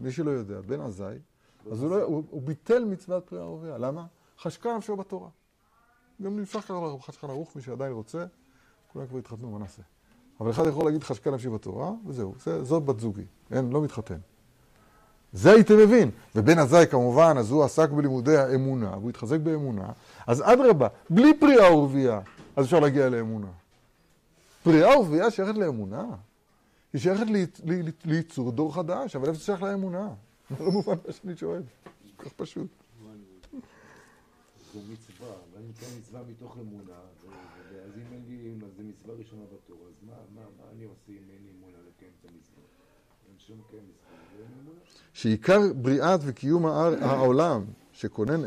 מי 0.00 0.12
שלא 0.12 0.30
יודע, 0.30 0.60
בן 0.60 0.80
עזאי, 0.80 1.18
אז 1.70 1.82
הוא, 1.82 1.90
לא, 1.90 2.02
הוא, 2.02 2.24
הוא 2.30 2.42
ביטל 2.42 2.84
מצוות 2.84 3.26
פרי 3.26 3.40
ערביה. 3.40 3.78
למה? 3.78 4.06
חשקה 4.38 4.76
נפשו 4.76 4.96
בתורה. 4.96 5.28
גם 6.22 6.38
נמשך 6.38 6.60
ככה 6.60 6.94
לחשכן 6.98 7.30
ערוך, 7.30 7.56
מי 7.56 7.62
שעדיין 7.62 7.92
רוצה, 7.92 8.24
כולם 8.92 9.06
כבר 9.06 9.18
התחתנו, 9.18 9.50
מה 9.50 9.58
נעשה? 9.58 9.82
אבל 10.40 10.50
אחד 10.50 10.66
יכול 10.66 10.84
להגיד 10.84 11.04
חשקה 11.04 11.30
נפשי 11.30 11.48
בתורה, 11.48 11.90
וזהו, 12.06 12.34
זה, 12.44 12.64
זאת 12.64 12.84
בת 12.84 13.00
זוגי, 13.00 13.24
אין, 13.50 13.70
לא 13.70 13.82
מתחתן. 13.82 14.18
זה 15.32 15.50
הייתי 15.50 15.72
מבין. 15.84 16.10
ובן 16.34 16.58
עזאי 16.58 16.86
כמובן, 16.86 17.34
אז 17.38 17.50
הוא 17.50 17.64
עסק 17.64 17.90
בלימודי 17.90 18.36
האמונה, 18.36 18.96
והוא 18.96 19.10
התחזק 19.10 19.40
באמונה, 19.40 19.92
אז 20.26 20.42
אדרבה, 20.42 20.88
בלי 21.10 21.38
פריאה 21.40 21.76
ורבייה, 21.76 22.20
אז 22.56 22.64
אפשר 22.64 22.80
להגיע 22.80 23.08
לאמונה. 23.08 23.46
פריאה 24.62 24.98
ורבייה 24.98 25.30
שייכת 25.30 25.54
לאמונה. 25.54 26.04
היא 26.92 27.00
שייכת 27.00 27.26
ליצור 28.04 28.52
דור 28.52 28.74
חדש, 28.74 29.16
אבל 29.16 29.28
איפה 29.28 29.38
זה 29.38 29.44
שייך 29.44 29.62
לאמונה? 29.62 30.08
זה 30.50 30.56
לא 30.64 30.70
מובן 30.72 30.94
מה 31.06 31.12
שאני 31.12 31.36
שואל, 31.36 31.62
כל 32.16 32.24
כך 32.24 32.32
פשוט. 32.32 32.66
זו 34.72 34.78
מצווה, 34.92 35.34
ואני 35.54 35.66
נותן 35.66 35.86
מצווה 35.98 36.22
מתוך 36.30 36.56
אמונה, 36.60 36.92
אז 37.84 37.96
אם 37.96 38.12
אין 38.12 38.22
לי, 38.28 38.66
אז 38.66 38.72
זו 38.76 38.82
מצווה 38.82 39.14
ראשונה 39.14 39.42
בתור, 39.42 39.78
אז 39.88 39.94
מה 40.34 40.42
אני 40.72 40.84
עושה 40.84 41.08
אם 41.08 41.16
אין 41.16 41.42
לי 41.42 41.50
אמונה 41.58 41.76
לקיים 41.88 42.12
את 42.20 42.30
המצווה? 42.30 42.62
שעיקר 45.12 45.60
בריאת 45.76 46.20
וקיום 46.24 46.66
העולם, 46.66 47.64
שכונן 47.92 48.40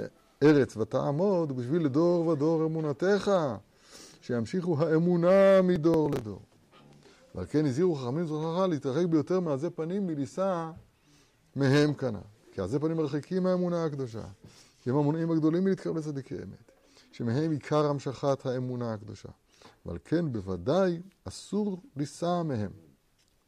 ארץ 0.44 0.78
ותעמוד, 0.78 1.58
בשביל 1.58 1.86
לדור 1.86 2.28
ודור 2.28 2.66
אמונתך, 2.66 3.32
שימשיכו 4.22 4.78
האמונה 4.80 5.62
מדור 5.64 6.12
לדור. 6.12 6.42
ועל 7.36 7.46
כן 7.46 7.66
הזהירו 7.66 7.96
חכמים 7.96 8.26
זוכרך 8.26 8.70
להתרחק 8.70 9.06
ביותר 9.06 9.40
מעזי 9.40 9.70
פנים 9.70 10.08
מלישא 10.08 10.72
מהם 11.56 11.94
כנ"ל. 11.94 12.20
כי 12.52 12.62
עזי 12.62 12.80
פנים 12.80 12.98
מרחיקים 12.98 13.44
מהאמונה 13.44 13.86
הקדושה. 13.86 14.24
כי 14.82 14.90
הם 14.90 14.96
המונעים 14.96 15.32
הגדולים 15.32 15.64
מלהתקרב 15.64 15.98
לצדיקי 15.98 16.36
אמת. 16.36 16.72
שמהם 17.12 17.52
עיקר 17.52 17.86
המשכת 17.86 18.46
האמונה 18.46 18.94
הקדושה. 18.94 19.30
ועל 19.86 19.98
כן 20.06 20.32
בוודאי 20.32 21.02
אסור 21.24 21.82
לישא 21.96 22.42
מהם. 22.46 22.72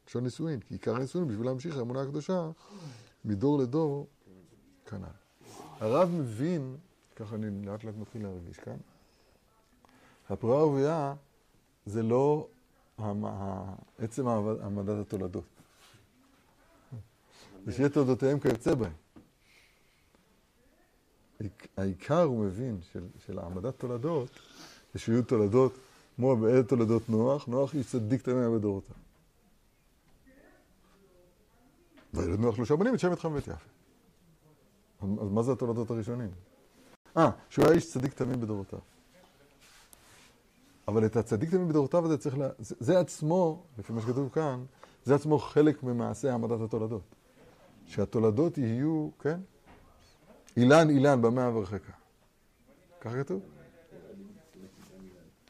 לשון 0.07 0.23
נישואין, 0.23 0.59
כי 0.59 0.73
עיקר 0.73 0.95
הנישואין 0.95 1.27
בשביל 1.27 1.45
להמשיך 1.45 1.77
האמונה 1.77 2.01
הקדושה 2.01 2.49
מדור 3.25 3.59
לדור 3.59 4.07
כנ"ל. 4.85 5.05
הרב 5.79 6.09
מבין, 6.09 6.77
ככה 7.15 7.35
אני 7.35 7.65
לאט 7.65 7.83
לאט 7.83 7.95
מתחיל 7.95 8.23
להרגיש 8.23 8.57
כאן, 8.57 8.77
הפרעה 10.29 10.61
הרבייה 10.61 11.13
זה 11.85 12.03
לא 12.03 12.47
עצם 13.97 14.27
העמדת 14.27 15.07
התולדות. 15.07 15.43
ושיהיה 17.65 17.89
תולדותיהם 17.89 18.39
כיוצא 18.39 18.75
בהם. 18.75 18.93
העיקר, 21.77 22.21
הוא 22.21 22.45
מבין, 22.45 22.79
של, 22.91 23.07
של 23.25 23.39
העמדת 23.39 23.79
תולדות, 23.79 24.29
זה 24.93 24.99
שיהיו 24.99 25.23
תולדות, 25.23 25.77
כמו 26.15 26.35
באיזה 26.35 26.63
תולדות 26.63 27.09
נוח, 27.09 27.47
נוח 27.47 27.75
איש 27.75 27.91
צדיק 27.91 28.21
תמיד 28.21 28.47
בדורותיו. 28.57 28.95
וילד 32.13 32.39
נוח 32.39 32.55
שלושה 32.55 32.75
בנים, 32.75 32.95
את 32.95 33.05
את 33.13 33.19
חם 33.19 33.33
ואת 33.33 33.47
יפה. 33.47 33.69
אז 35.01 35.29
מה 35.31 35.43
זה 35.43 35.51
התולדות 35.51 35.91
הראשונים? 35.91 36.29
אה, 37.17 37.29
שהוא 37.49 37.65
היה 37.65 37.73
איש 37.73 37.91
צדיק 37.91 38.13
תמים 38.13 38.41
בדורותיו. 38.41 38.79
אבל 40.87 41.05
את 41.05 41.15
הצדיק 41.15 41.51
תמיד 41.51 41.69
בדורותיו 41.69 42.05
הזה 42.05 42.17
צריך 42.17 42.37
ל... 42.37 42.39
לה... 42.39 42.49
זה, 42.59 42.75
זה 42.79 42.99
עצמו, 42.99 43.63
לפי 43.77 43.93
מה 43.93 44.01
שכתוב 44.01 44.29
כאן, 44.33 44.63
זה 45.03 45.15
עצמו 45.15 45.39
חלק 45.39 45.83
ממעשה 45.83 46.31
העמדת 46.31 46.61
התולדות. 46.61 47.15
שהתולדות 47.85 48.57
יהיו, 48.57 49.09
כן? 49.19 49.39
אילן 50.57 50.89
אילן 50.89 51.21
במה 51.21 51.47
אברכך. 51.47 51.91
ככה 53.01 53.23
כתוב? 53.23 53.41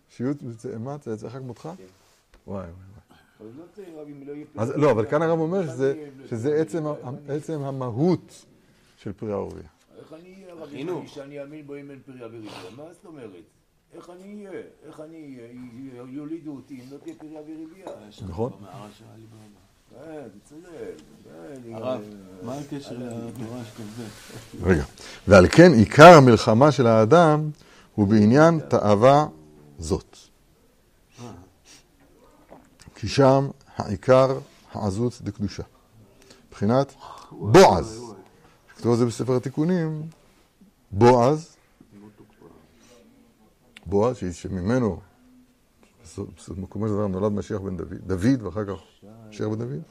שיהיו, 0.09 0.33
מה, 0.79 0.97
זה 1.03 1.13
יצא 1.13 1.27
לך 1.27 1.33
כמותך? 1.33 1.69
וואי 2.47 2.57
וואי 2.57 2.65
וואי. 2.69 4.45
אז 4.57 4.73
לא, 4.75 4.91
אבל 4.91 5.05
כאן 5.05 5.21
הרב 5.21 5.39
אומר 5.39 5.61
שזה 6.29 6.63
עצם 7.27 7.61
המהות 7.61 8.45
של 8.97 9.13
פרי 9.13 9.33
ורבייה. 9.33 9.67
איך 9.97 10.13
אני 10.13 10.43
אהיה 10.43 10.53
רבי 10.53 11.07
שאני 11.07 11.41
אאמין 11.41 11.67
בו 11.67 11.75
אם 11.75 11.91
אין 11.91 11.99
פרי 12.05 12.23
ורבייה? 12.23 12.51
מה 12.75 12.93
זאת 12.93 13.05
אומרת? 13.05 13.43
איך 13.93 14.09
אני 14.09 14.45
אהיה? 14.47 14.61
איך 14.87 14.99
אני 14.99 15.37
אהיה? 15.39 16.03
יולידו 16.07 16.51
אותי 16.51 16.81
אם 16.83 16.91
לא 16.91 16.97
תהיה 16.97 17.15
פריה 17.15 17.41
וריביה. 17.41 17.85
נכון. 18.27 18.51
כן, 20.39 21.73
הרב, 21.73 22.01
מה 22.43 22.55
הקשר 22.57 22.97
לתורה 22.97 23.63
שכזה? 23.65 24.03
רגע. 24.63 24.83
ועל 25.27 25.47
כן 25.47 25.71
עיקר 25.73 26.17
המלחמה 26.17 26.71
של 26.71 26.87
האדם 26.87 27.49
הוא 27.95 28.07
בעניין 28.07 28.59
תאווה 28.59 29.27
זאת. 29.79 30.17
כי 32.95 33.07
שם 33.07 33.47
העיקר 33.75 34.39
העזות 34.73 35.21
דקדושה. 35.21 35.63
מבחינת 36.49 36.93
בועז. 37.31 38.01
כתוב 38.77 38.93
את 38.93 38.97
זה 38.99 39.05
בספר 39.05 39.35
התיקונים, 39.35 40.01
בועז 40.91 41.54
בועז, 43.85 44.15
שממנו, 44.31 44.99
במקומו 46.49 46.87
של 46.87 46.93
דבר 46.93 47.07
נולד 47.07 47.31
משיח 47.31 47.61
בן 47.61 47.77
דוד, 47.77 47.93
דוד 47.93 48.41
ואחר 48.41 48.65
כך 48.65 48.81
משיח 49.29 49.47
בן 49.47 49.59
דוד, 49.59 49.81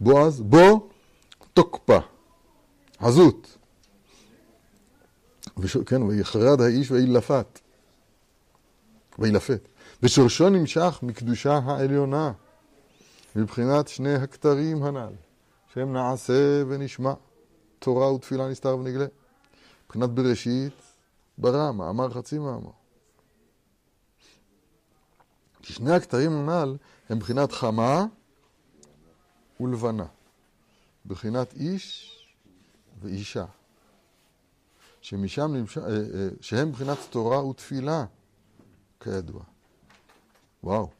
בועז, 0.00 0.40
בו 0.40 0.88
תוקפה, 1.54 1.98
עזות. 2.98 3.58
וש... 5.58 5.76
כן, 5.76 6.02
ויחרד 6.02 6.60
האיש 6.60 6.90
ויהי 6.90 7.06
לפת. 7.06 7.60
וילפת. 9.18 9.68
ושורשו 10.02 10.48
נמשך 10.48 10.98
מקדושה 11.02 11.60
העליונה, 11.64 12.32
מבחינת 13.36 13.88
שני 13.88 14.14
הכתרים 14.14 14.82
הנ"ל, 14.82 15.12
שהם 15.74 15.92
נעשה 15.92 16.62
ונשמע, 16.68 17.12
תורה 17.78 18.12
ותפילה 18.12 18.48
נסתר 18.48 18.76
ונגלה. 18.76 19.06
מבחינת 19.84 20.10
בראשית, 20.10 20.72
ברא, 21.38 21.72
מאמר 21.72 22.10
חצי 22.10 22.38
מאמר. 22.38 22.83
שני 25.64 25.92
הכתרים 25.92 26.32
הנ"ל 26.32 26.76
הם 27.08 27.16
מבחינת 27.16 27.52
חמה 27.52 28.04
ולבנה, 29.60 30.06
בחינת 31.06 31.52
איש 31.52 32.10
ואישה, 33.00 33.44
שמשם 35.00 35.54
נמשך, 35.54 35.78
אה, 35.78 35.88
אה, 35.88 36.28
שהם 36.40 36.68
מבחינת 36.68 36.98
תורה 37.10 37.46
ותפילה, 37.46 38.04
כידוע. 39.00 39.42
וואו. 40.62 40.90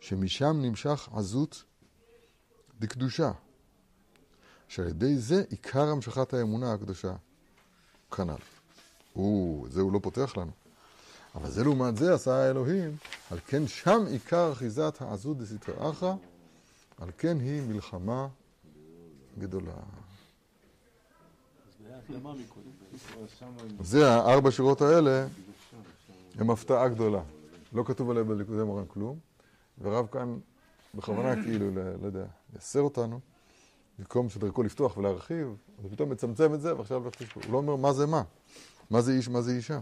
שמשם 0.00 0.56
נמשך 0.62 1.08
עזות 1.12 1.64
דקדושה, 2.78 3.32
שעל 4.68 4.88
ידי 4.88 5.16
זה 5.16 5.44
עיקר 5.48 5.88
המשכת 5.88 6.34
האמונה 6.34 6.72
הקדושה 6.72 7.14
כנ"ל. 8.16 8.36
או, 9.16 9.64
זה 9.68 9.80
הוא 9.80 9.92
לא 9.92 10.00
פותח 10.02 10.36
לנו. 10.36 10.61
אבל 11.34 11.50
זה 11.50 11.64
לעומת 11.64 11.96
זה 11.96 12.14
עשה 12.14 12.34
האלוהים, 12.34 12.96
על 13.30 13.38
כן 13.46 13.66
שם 13.66 14.04
עיקר 14.10 14.52
אחיזת 14.52 14.96
העזות 15.00 15.38
דסתרא 15.38 15.90
אחרא, 15.90 16.14
על 16.98 17.10
כן 17.18 17.40
היא 17.40 17.62
מלחמה 17.62 18.28
גדולה. 19.38 19.72
זה 23.80 24.10
הארבע 24.10 24.50
שורות 24.50 24.80
האלה, 24.82 25.26
הם 26.38 26.50
הפתעה 26.50 26.88
גדולה. 26.88 27.22
לא 27.72 27.82
כתוב 27.86 28.10
עליהם 28.10 28.28
בליכודי 28.28 28.62
מורן 28.62 28.86
כלום, 28.86 29.18
ורב 29.82 30.06
כאן 30.06 30.38
בכוונה 30.94 31.42
כאילו, 31.42 31.70
לא 31.74 32.06
יודע, 32.06 32.24
יסר 32.56 32.80
אותנו, 32.80 33.20
במקום 33.98 34.28
שדרכו 34.28 34.62
לפתוח 34.62 34.96
ולהרחיב, 34.96 35.56
אז 35.78 35.90
פתאום 35.90 36.10
מצמצם 36.10 36.54
את 36.54 36.60
זה, 36.60 36.76
ועכשיו 36.76 37.02
הוא 37.34 37.42
לא 37.50 37.56
אומר 37.58 37.76
מה 37.76 37.92
זה 37.92 38.06
מה. 38.06 38.22
מה 38.90 39.00
זה 39.00 39.12
איש, 39.12 39.28
מה 39.28 39.42
זה 39.42 39.52
אישה. 39.52 39.80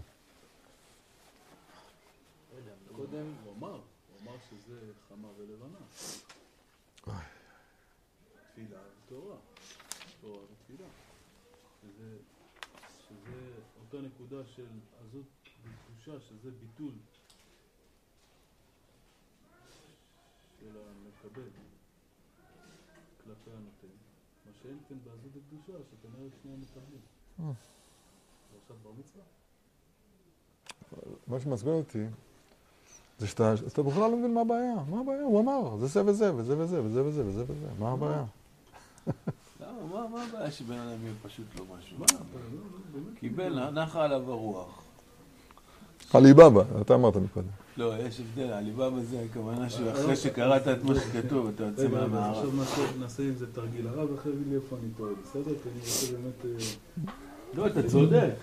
קודם 2.96 3.26
הוא 3.44 3.54
אמר, 3.58 3.72
הוא 3.72 3.80
אמר 4.22 4.36
שזה 4.50 4.78
חמה 5.08 5.28
ולבנה. 5.38 5.78
תפילה 8.52 8.78
ותורה. 9.06 9.36
תורה 10.20 10.38
ותפילה. 10.38 10.88
שזה, 11.82 12.16
שזה 13.08 13.40
אותה 14.32 14.42
נקודה 14.42 14.48
של 14.48 14.66
עזות 15.00 15.26
וקדושה, 15.62 16.20
שזה 16.20 16.50
ביטול 16.50 16.92
של 20.60 20.76
המקבל 20.76 21.48
כלפי 23.24 23.50
הנותן. 23.50 23.94
מה 24.46 24.52
שאין 24.62 24.78
כן 24.88 24.94
בעזות 25.04 25.30
וקדושה, 25.32 25.78
שכנראה 25.90 26.28
שניהם 26.42 26.60
מקבלים. 26.60 27.00
אה. 27.40 27.52
עכשיו 28.62 28.76
בר 28.82 28.92
מצווה? 28.98 29.24
מה 31.26 31.40
שמסביר 31.40 31.72
אותי 31.72 32.06
זה 33.18 33.26
שאתה 33.26 33.82
בכלל 33.82 34.10
לא 34.10 34.16
מבין 34.16 34.34
מה 34.34 34.40
הבעיה. 34.40 34.74
מה 34.90 35.00
הבעיה? 35.00 35.22
הוא 35.22 35.40
אמר, 35.40 35.76
זה 35.76 35.86
זה 35.86 36.06
וזה, 36.06 36.34
וזה 36.34 36.58
וזה, 36.58 36.82
וזה 36.84 37.04
וזה, 37.04 37.24
וזה 37.24 37.44
וזה. 37.48 37.66
מה 37.78 37.92
הבעיה? 37.92 38.24
למה? 39.70 40.08
מה 40.08 40.24
הבעיה 40.28 40.50
שבן 40.50 40.74
אדם 40.74 41.02
יהיה 41.02 41.14
פשוט 41.22 41.44
לא 41.58 41.64
משהו? 41.78 41.96
קיבל, 43.20 43.70
נחה 43.70 44.04
עליו 44.04 44.30
הרוח. 44.30 44.82
עליבאבא, 46.14 46.62
אתה 46.80 46.94
אמרת 46.94 47.16
מקודם. 47.16 47.46
לא, 47.76 47.94
יש 47.98 48.20
הבדל, 48.20 48.52
עליבאבא 48.52 49.00
זה 49.10 49.24
הכוונה 49.30 49.70
שאחרי 49.70 50.16
שקראת 50.16 50.68
את 50.68 50.84
מה 50.84 50.94
שכתוב, 50.94 51.50
אתה 51.54 51.64
יוצא 51.64 51.88
מהמערב. 51.88 52.36
עכשיו 52.60 52.86
נעשה 53.00 53.22
עם 53.22 53.34
זה 53.34 53.46
תרגיל 53.52 53.88
הרב, 53.88 54.08
אחרי 54.18 54.32
לי 54.48 54.56
איפה 54.56 54.76
אני 54.82 54.90
טועה, 54.96 55.12
בסדר? 55.24 55.54
כי 55.62 55.68
אני 55.68 55.80
רוצה 55.80 56.06
באמת... 56.12 56.44
אה, 56.44 57.12
לא, 57.54 57.66
אתה 57.66 57.88
צודק. 57.88 58.34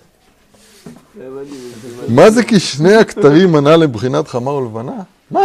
מה 2.16 2.32
זה 2.32 2.44
כי 2.44 2.60
שני 2.60 2.96
הכתרים 2.96 3.52
מנה 3.52 3.78
לבחינת 3.78 4.28
חמה 4.28 4.52
ולבנה? 4.52 5.04
מה? 5.32 5.42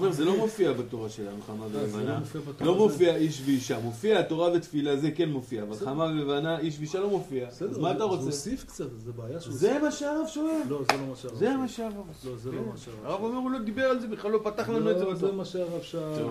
אומר, 0.00 0.12
זה 0.12 0.24
לא 0.24 0.36
מופיע 0.36 0.72
בתורה 0.72 1.08
שלנו, 1.08 1.36
חמה 1.46 1.66
ולבנה. 1.72 2.20
לא 2.60 2.74
מופיע 2.74 3.16
איש 3.16 3.42
ואישה. 3.44 3.78
מופיע 3.80 4.22
תורה 4.22 4.50
ותפילה, 4.54 4.96
זה 4.96 5.10
כן 5.10 5.28
מופיע, 5.28 5.62
אבל 5.62 5.76
חמה 5.76 6.04
ולבנה, 6.04 6.58
איש 6.58 6.78
ואישה 6.78 7.00
לא 7.00 7.10
מופיע. 7.10 7.48
אז 7.48 7.78
מה 7.78 7.90
אתה 7.90 8.04
רוצה? 8.04 8.22
הוא 8.22 8.30
הוסיף 8.30 8.64
קצת, 8.64 8.84
זה 9.04 9.12
בעיה 9.12 9.40
שהוא... 9.40 9.54
זה 9.54 9.78
מה 9.82 9.92
שהרב 9.92 10.26
שואל. 10.26 10.60
לא, 10.68 10.82
זה 10.90 10.96
לא 10.96 11.06
מה 11.06 11.16
שהרב 11.16 11.34
זה 11.38 11.56
מה 11.56 11.68
שהרב 11.68 11.92
לא, 12.24 12.36
זה 12.36 12.52
לא 12.52 12.62
מה 12.72 12.76
שהרב 12.76 12.96
הרב 13.04 13.24
אומר, 13.24 13.38
הוא 13.38 13.50
לא 13.50 13.58
דיבר 13.58 13.84
על 13.84 14.00
זה 14.00 14.06
בכלל, 14.06 14.30
לא 14.30 14.40
פתח 14.44 14.68
לנו 14.68 14.90
את 14.90 14.98
זה 14.98 15.04
לא, 15.04 15.14
זה 15.14 15.32
מה 15.32 15.44
שהרב 15.44 15.82
שאל. 15.82 16.24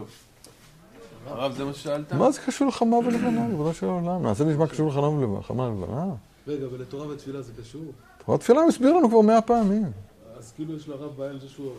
הרב, 1.27 1.53
זה 1.57 1.65
מה 1.65 1.73
ששאלת? 1.73 2.13
מה 2.13 2.31
זה 2.31 2.41
קשור 2.41 2.67
לחמה 2.67 2.97
ולבנה, 2.97 3.47
ריבונו 3.47 3.73
של 3.73 3.85
עולם? 3.85 4.23
נעשה 4.23 4.43
נשמע 4.43 4.67
קשור 4.67 4.89
לחמה 4.89 5.61
ולבנה. 5.61 6.05
רגע, 6.47 6.65
ולתורה 6.71 7.07
ותפילה 7.07 7.41
זה 7.41 7.51
קשור? 7.61 7.83
תורה 8.25 8.35
ותפילה 8.37 8.61
הוא 8.61 8.69
הסביר 8.69 8.93
לנו 8.93 9.09
כבר 9.09 9.21
מאה 9.21 9.41
פעמים. 9.41 9.91
אז 10.39 10.51
כאילו 10.51 10.75
יש 10.75 10.87
לרב 10.87 11.17
בעיה 11.17 11.31
עם 11.31 11.39
זה 11.39 11.49
שהוא... 11.49 11.71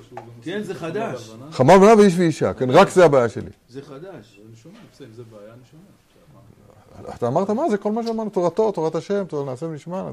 כן, 0.43 0.63
זה 0.63 0.75
חדש. 0.75 1.31
חמה 1.51 1.73
ולבנה 1.73 1.95
ואיש 1.99 2.15
ואישה, 2.19 2.55
כן, 2.55 2.71
רק 2.71 2.89
זה 2.89 3.05
הבעיה 3.05 3.29
שלי. 3.29 3.51
זה 3.69 3.83
חדש. 3.83 4.41
אני 4.47 4.57
שומע, 4.57 4.79
בסדר, 4.93 5.07
אם 5.07 5.13
זה 5.13 5.23
בעיה, 5.31 5.53
אני 5.55 5.63
שומע. 5.71 7.15
אתה 7.15 7.29
אמרת 7.29 7.51
מה 7.51 7.71
זה? 7.71 7.77
כל 7.77 7.93
מה 7.93 8.03
שאמרנו, 8.03 8.31
תורתו, 8.31 8.73
תורת 8.73 8.95
השם, 8.95 9.25
נעשה 9.47 9.67
ונשמע. 9.67 10.03
לא, 10.03 10.13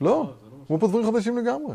לא 0.00 0.34
הוא 0.66 0.80
פה 0.80 0.88
דברים 0.88 1.12
חדשים 1.12 1.38
לגמרי. 1.38 1.74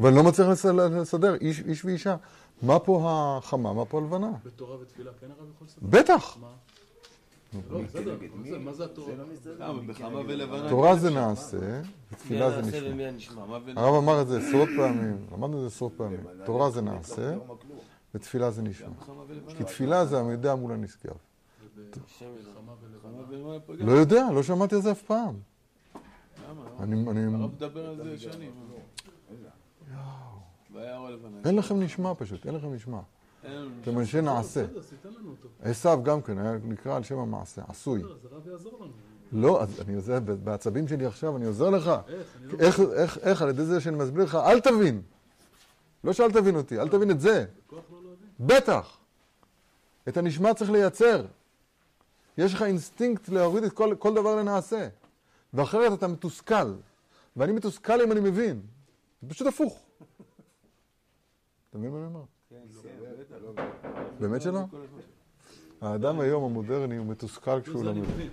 ואני 0.00 0.16
לא 0.16 0.22
מצליח 0.22 0.48
לסדר, 0.48 1.34
איש 1.40 1.84
ואישה. 1.84 2.16
מה 2.62 2.78
פה 2.78 3.02
החמה, 3.06 3.72
מה 3.72 3.84
פה 3.84 3.98
הלבנה? 3.98 4.30
בתורה 4.44 4.76
ותפילה 4.80 5.10
כן 5.20 5.26
הרב 5.26 5.48
יכול 5.54 5.66
לסדר? 5.66 5.86
בטח. 6.00 6.36
תורה 10.68 10.96
זה 10.96 11.10
נעשה, 11.10 11.80
ותפילה 12.12 12.62
זה 12.62 12.90
נשמע. 13.12 13.42
הרב 13.76 13.94
אמר 13.94 14.22
את 14.22 14.28
זה 14.28 14.38
עשרות 14.38 14.68
פעמים, 14.76 15.26
למדנו 15.32 15.56
את 15.56 15.60
זה 15.60 15.66
עשרות 15.66 15.92
פעמים. 15.96 16.20
תורה 16.44 16.70
זה 16.70 16.82
נעשה, 16.82 17.36
ותפילה 18.14 18.50
זה 18.50 18.62
נשמע. 18.62 18.88
כי 19.56 19.64
תפילה 19.64 20.06
זה 20.06 20.18
המידע 20.18 20.54
מול 20.54 20.72
הנשגב. 20.72 21.16
לא 23.68 23.92
יודע, 23.92 24.26
לא 24.34 24.42
שמעתי 24.42 24.74
על 24.74 24.80
זה 24.80 24.92
אף 24.92 25.02
פעם. 25.02 25.34
למה? 26.50 26.62
הרב 27.40 27.50
מדבר 27.54 27.86
על 27.86 27.96
זה 27.96 28.18
שנים. 28.18 28.52
אין 31.44 31.56
לכם 31.56 31.80
נשמע 31.80 32.12
פשוט, 32.14 32.46
אין 32.46 32.54
לכם 32.54 32.74
נשמע. 32.74 33.00
אתם 33.40 33.98
אנשי 33.98 34.20
נעשה. 34.20 34.66
עשיו 35.60 36.00
גם 36.02 36.22
כן, 36.22 36.38
היה 36.38 36.52
נקרא 36.64 36.96
על 36.96 37.02
שם 37.02 37.18
המעשה, 37.18 37.62
עשוי. 37.68 38.02
לא, 39.32 39.62
אז 39.62 39.80
אני 39.80 39.94
עוזר, 39.94 40.20
בעצבים 40.20 40.88
שלי 40.88 41.06
עכשיו 41.06 41.36
אני 41.36 41.46
עוזר 41.46 41.70
לך. 41.70 41.90
איך, 42.58 42.80
איך, 42.80 43.18
איך, 43.18 43.42
על 43.42 43.48
ידי 43.48 43.64
זה 43.64 43.80
שאני 43.80 43.96
מסביר 43.96 44.24
לך, 44.24 44.34
אל 44.34 44.60
תבין. 44.60 45.02
לא 46.04 46.12
שאל 46.12 46.32
תבין 46.32 46.56
אותי, 46.56 46.80
אל 46.80 46.88
תבין 46.88 47.10
את 47.10 47.20
זה. 47.20 47.44
בטח. 48.40 48.98
את 50.08 50.16
הנשמע 50.16 50.54
צריך 50.54 50.70
לייצר. 50.70 51.26
יש 52.38 52.54
לך 52.54 52.62
אינסטינקט 52.62 53.28
להוריד 53.28 53.64
את 53.64 53.72
כל, 53.72 53.94
כל 53.98 54.14
דבר 54.14 54.36
לנעשה. 54.36 54.88
ואחרת 55.54 55.92
אתה 55.98 56.08
מתוסכל. 56.08 56.74
ואני 57.36 57.52
מתוסכל 57.52 58.00
אם 58.02 58.12
אני 58.12 58.20
מבין. 58.20 58.62
זה 59.22 59.28
פשוט 59.28 59.46
הפוך. 59.46 59.82
אתה 61.70 61.78
מבין 61.78 61.90
מה 61.90 61.98
אני 61.98 62.06
אומר? 62.06 62.22
באמת 64.20 64.42
שלא? 64.42 64.60
האדם 65.80 66.20
היום 66.20 66.44
המודרני 66.44 66.96
הוא 66.96 67.06
מתוסכל 67.06 67.60
כשהוא 67.60 67.84
לא 67.84 67.94
מבין. 67.94 68.28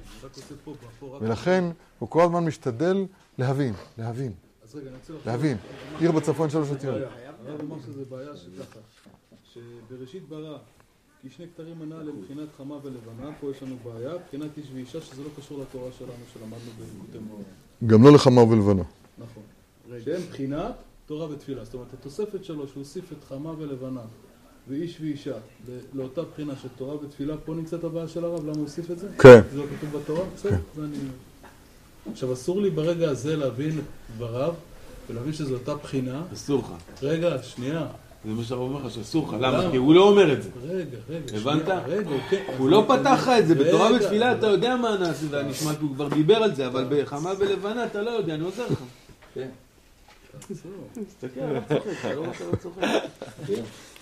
ולכן 1.19 1.63
הוא 1.99 2.09
כל 2.09 2.21
הזמן 2.21 2.45
משתדל 2.45 3.05
להבין, 3.37 3.73
להבין, 3.97 4.33
להבין. 5.25 5.57
עיר 5.99 6.11
בצפון 6.11 6.49
שלוש 6.49 6.69
אותיות. 6.69 6.95
הרב 7.45 7.61
אמר 7.61 7.75
שזה 7.85 8.05
בעיה 8.09 8.35
שככה, 8.35 8.79
שבראשית 9.43 10.29
ברא, 10.29 10.57
כי 11.21 11.29
שני 11.29 11.45
כתרים 11.47 11.79
מנה 11.79 12.03
לבחינת 12.03 12.47
חמה 12.57 12.75
ולבנה, 12.83 13.31
פה 13.39 13.51
יש 13.51 13.63
לנו 13.63 13.75
בעיה, 13.83 14.13
מבחינת 14.15 14.57
איש 14.57 14.67
ואישה, 14.73 15.01
שזה 15.01 15.23
לא 15.23 15.29
קשור 15.37 15.59
לתורה 15.61 15.91
שלנו 15.91 16.11
שלמדנו 16.33 16.71
בליקוטי 16.77 17.17
מאור. 17.27 17.43
גם 17.85 18.03
לא 18.03 18.13
לחמה 18.13 18.43
ולבנה. 18.43 18.83
נכון. 19.17 19.43
שהם 20.03 20.21
בחינת 20.29 20.75
תורה 21.05 21.29
ותפילה. 21.29 21.65
זאת 21.65 21.73
אומרת, 21.73 21.93
התוספת 21.93 22.45
שלו, 22.45 22.67
שהוא 22.67 22.81
הוסיף 22.81 23.11
את 23.11 23.23
חמה 23.23 23.51
ולבנה. 23.57 24.01
ואיש 24.69 24.97
ואישה, 25.01 25.35
לאותה 25.93 26.21
בחינה 26.21 26.53
של 26.61 26.67
תורה 26.77 26.95
ותפילה, 26.95 27.35
פה 27.45 27.53
נמצאת 27.53 27.83
הבעיה 27.83 28.07
של 28.07 28.25
הרב, 28.25 28.43
למה 28.43 28.51
הוא 28.51 28.61
הוסיף 28.61 28.91
את 28.91 28.99
זה? 28.99 29.07
כן. 29.19 29.41
זה 29.51 29.57
לא 29.57 29.63
כתוב 29.77 30.01
בתורה? 30.01 30.23
בסדר, 30.35 30.51
כן. 30.51 30.57
זה 30.75 30.85
אני... 30.85 30.97
עכשיו, 32.11 32.33
אסור 32.33 32.61
לי 32.61 32.69
ברגע 32.69 33.09
הזה 33.09 33.35
להבין 33.35 33.79
את 33.79 33.83
דבריו, 34.15 34.53
ולהבין 35.09 35.33
שזו 35.33 35.53
אותה 35.53 35.75
בחינה. 35.75 36.23
אסור 36.33 36.59
לך. 36.59 37.03
רגע, 37.03 37.43
שנייה. 37.43 37.87
זה 38.25 38.31
מה 38.31 38.43
שהרב 38.43 38.61
אומר 38.61 38.85
לך, 38.85 38.93
שאסור 38.93 39.27
לך. 39.27 39.35
למה? 39.39 39.71
כי 39.71 39.77
הוא 39.77 39.95
לא 39.95 40.09
אומר 40.09 40.33
את 40.33 40.43
זה. 40.43 40.49
רגע, 40.67 40.97
רגע. 41.09 41.37
הבנת? 41.37 41.69
רגע, 41.87 42.09
כן. 42.29 42.43
הוא 42.57 42.69
לא 42.69 42.85
פתח 42.87 43.19
לך 43.21 43.29
את 43.39 43.47
זה. 43.47 43.55
בתורה 43.55 43.93
ותפילה 43.93 44.37
אתה 44.37 44.47
יודע 44.47 44.75
מה 44.75 44.97
נעשה 44.97 45.25
והנשמע, 45.29 45.71
הוא 45.81 45.95
כבר 45.95 46.07
דיבר 46.09 46.35
על 46.35 46.55
זה, 46.55 46.67
אבל 46.67 46.85
בחמה 46.89 47.31
ולבנה 47.37 47.85
אתה 47.85 48.01
לא 48.01 48.09
יודע, 48.09 48.35
אני 48.35 48.43
עוזר 48.43 48.65
לך. 48.71 48.79
כן. 49.33 49.49
תסתכל, 50.39 51.39
אני 51.39 51.59
צוחק, 51.69 51.87
אתה 51.99 52.13
לא 52.13 52.33
שאתה 52.33 52.45
לא 52.51 52.55
צוחק. 52.55 52.81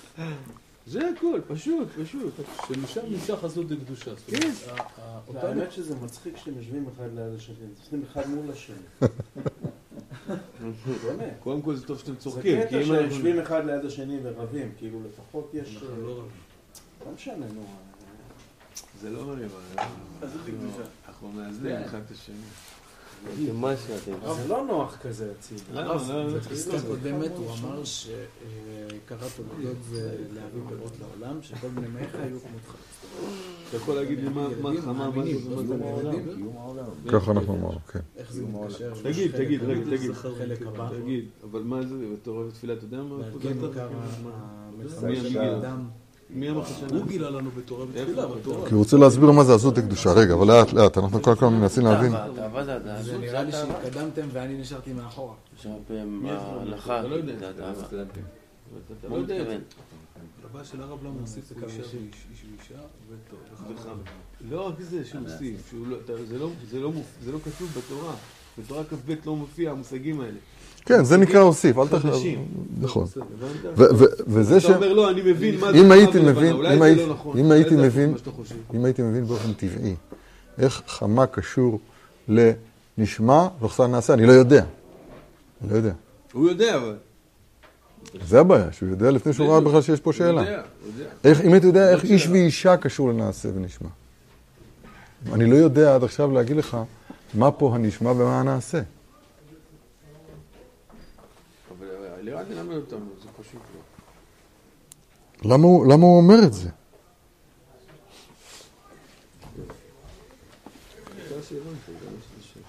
זה 0.87 1.09
הכל, 1.09 1.39
פשוט, 1.47 1.87
פשוט. 2.03 2.33
שמשם 2.67 3.01
נמשך 3.09 3.35
חסות 3.41 3.71
לקדושה. 3.71 4.11
כן. 4.27 4.51
האמת 5.35 5.71
שזה 5.71 5.95
מצחיק 5.95 6.37
שאתם 6.37 6.57
יושבים 6.57 6.87
אחד 6.95 7.07
ליד 7.15 7.33
השני, 7.35 7.55
אתם 7.55 7.79
יושבים 7.79 8.03
אחד 8.11 8.29
מול 8.29 8.51
השני. 8.51 8.75
קודם 11.43 11.61
כל 11.61 11.75
זה 11.75 11.87
טוב 11.87 11.99
שאתם 11.99 12.15
צוחקים. 12.15 12.61
זה 12.61 12.67
קטע 12.67 12.83
שיושבים 12.83 13.39
אחד 13.39 13.65
ליד 13.65 13.85
השני 13.85 14.19
ורבים, 14.23 14.71
כאילו 14.77 14.99
לפחות 15.07 15.51
יש... 15.53 15.83
לא 17.05 17.11
משנה, 17.15 17.45
נו. 17.55 17.65
זה 19.01 19.09
לא 19.09 19.31
ריבה, 19.31 19.57
אנחנו 21.07 21.31
מאזנים 21.31 21.75
אחד 21.75 21.99
את 22.05 22.11
השני. 22.11 22.35
זה 24.35 24.47
לא 24.47 24.65
נוח 24.65 24.97
כזה 25.01 25.31
אצילי. 25.39 25.61
בפסקה 26.35 26.81
קודמת 26.87 27.31
הוא 27.37 27.51
אמר 27.51 27.83
שקראת 27.83 29.31
תולדות 29.35 29.77
זה 29.89 30.17
להביא 30.33 30.61
פירות 30.69 30.91
לעולם, 30.99 31.41
שכל 31.41 31.67
בני 31.67 31.87
מאיך 31.87 32.15
היו 32.15 32.39
כמותך. 32.39 32.75
אתה 33.69 33.77
יכול 33.77 33.95
להגיד 33.95 34.19
לי 34.19 34.29
מה 34.29 34.47
חמה, 34.81 35.09
מה 35.09 35.23
זה 35.63 35.75
ככה 37.11 37.31
אנחנו 37.31 37.53
אמרנו, 37.53 37.79
כן. 37.91 37.99
איך 38.17 38.33
זה 38.33 38.45
מתקשר? 38.45 38.93
תגיד, 39.03 39.35
תגיד, 39.35 39.63
רגע, 39.63 39.97
תגיד. 39.97 40.11
תגיד, 41.01 41.25
אבל 41.43 41.61
מה 41.63 41.81
זה, 41.81 41.95
בתורה 42.13 42.45
ותפילה, 42.45 42.73
אתה 42.73 42.85
יודע 42.85 43.03
מה? 43.03 43.17
כן, 43.41 43.53
מי 45.07 45.19
אמר 45.19 45.59
לך 45.59 45.65
הוא 46.89 47.05
גילה 47.07 47.29
לנו 47.29 47.49
בתורה 47.51 47.85
ותפילה, 47.85 48.27
בתורה. 48.27 48.67
כי 48.67 48.73
הוא 48.73 48.79
רוצה 48.79 48.97
להסביר 48.97 49.31
מה 49.31 49.43
זה 49.43 49.53
עזות 49.53 49.77
הקדושה. 49.77 50.11
רגע, 50.11 50.33
אבל 50.33 50.47
לאט 50.47 50.73
לאט, 50.73 50.97
אנחנו 50.97 51.21
כל 51.21 51.49
מנסים 51.49 51.85
להבין. 51.85 52.11
זה 53.01 53.17
נראה 53.17 53.43
לי 53.43 53.51
שהתקדמתם 53.51 54.27
ואני 54.31 54.57
נשארתי 54.57 54.93
מאחורה. 54.93 55.33
ההלכה, 56.25 57.01
לא 57.01 57.15
יודע. 57.15 57.51
מה 59.09 59.15
הוא 59.15 59.19
מתכוון? 59.19 59.61
רבה 60.43 60.65
של 60.65 60.81
הרב 60.81 61.03
לא 61.03 61.09
מוסיף 61.09 61.51
איש 61.51 61.91
ואישה 62.51 62.81
וחם. 63.75 63.97
לא 64.49 64.67
רק 64.67 64.81
זה 64.81 65.05
שהוא 65.05 65.21
הוסיף, 65.21 65.73
זה 67.23 67.31
לא 67.31 67.39
כתוב 67.45 67.69
בתורה. 67.77 68.13
בתורה 68.57 68.83
כ"ב 68.83 69.13
לא 69.25 69.35
מופיע 69.35 69.71
המושגים 69.71 70.21
האלה. 70.21 70.37
כן, 70.85 71.03
זה 71.03 71.17
נקרא 71.17 71.39
הוסיף, 71.39 71.77
אל 71.77 71.87
תחשוב. 71.87 72.23
נכון. 72.79 73.05
וזה 74.27 74.59
ש... 74.59 74.65
אתה 74.65 74.75
אומר 74.75 74.93
לא, 74.93 75.09
אני 75.09 75.21
מבין 75.21 75.59
מה 75.59 75.71
זה 75.71 75.77
אם 75.77 75.91
הייתי 75.91 76.19
מבין, 76.19 76.51
אולי 76.53 76.95
זה 76.95 77.05
לא 77.05 77.13
נכון. 77.13 77.37
אם 77.37 77.51
הייתי 77.51 77.75
אולי 77.75 77.81
זה 77.81 77.87
מבין. 77.87 78.15
אם 78.73 78.85
הייתי 78.85 79.01
מבין 79.01 79.25
באופן 79.25 79.53
טבעי, 79.53 79.95
איך 80.57 80.81
חמה 80.87 81.25
קשור 81.25 81.79
לנשמע, 82.27 83.47
לוחסן 83.61 83.91
נעשה, 83.91 84.13
אני 84.13 84.25
לא 84.25 84.31
יודע. 84.31 84.63
אני 85.61 85.71
לא 85.71 85.75
יודע. 85.75 85.93
הוא 86.33 86.49
יודע 86.49 86.75
אבל. 86.75 86.95
זה 88.27 88.39
הבעיה, 88.39 88.71
שהוא 88.71 88.89
יודע 88.89 89.11
לפני 89.11 89.33
שהוא 89.33 89.47
ראה 89.47 89.61
בכלל 89.61 89.81
שיש 89.81 89.99
פה 89.99 90.09
הוא 90.09 90.17
שאלה. 90.17 90.41
יודע, 90.41 90.61
הוא 90.83 90.91
יודע. 91.25 91.41
אם 91.47 91.53
הייתי 91.53 91.67
יודע 91.67 91.91
איך 91.91 92.03
איש. 92.03 92.27
ואישה 92.27 92.77
קשור 92.77 93.09
לנעשה 93.09 93.49
ונשמע. 93.55 93.89
אני 95.33 95.51
לא 95.51 95.55
יודע 95.55 95.95
עד 95.95 96.03
עכשיו 96.03 96.31
להגיד 96.31 96.57
לך 96.57 96.77
מה 97.33 97.51
פה 97.51 97.75
הנשמע 97.75 98.11
ומה 98.11 98.39
הנעשה. 98.39 98.81
אותנו, 102.75 103.05
זה 103.23 103.29
פשוט 103.41 103.61
לא. 103.75 105.51
למה 105.51 105.63
הוא, 105.63 105.85
למה 105.85 106.05
הוא 106.05 106.17
אומר 106.17 106.43
את 106.43 106.53
זה? 106.53 106.69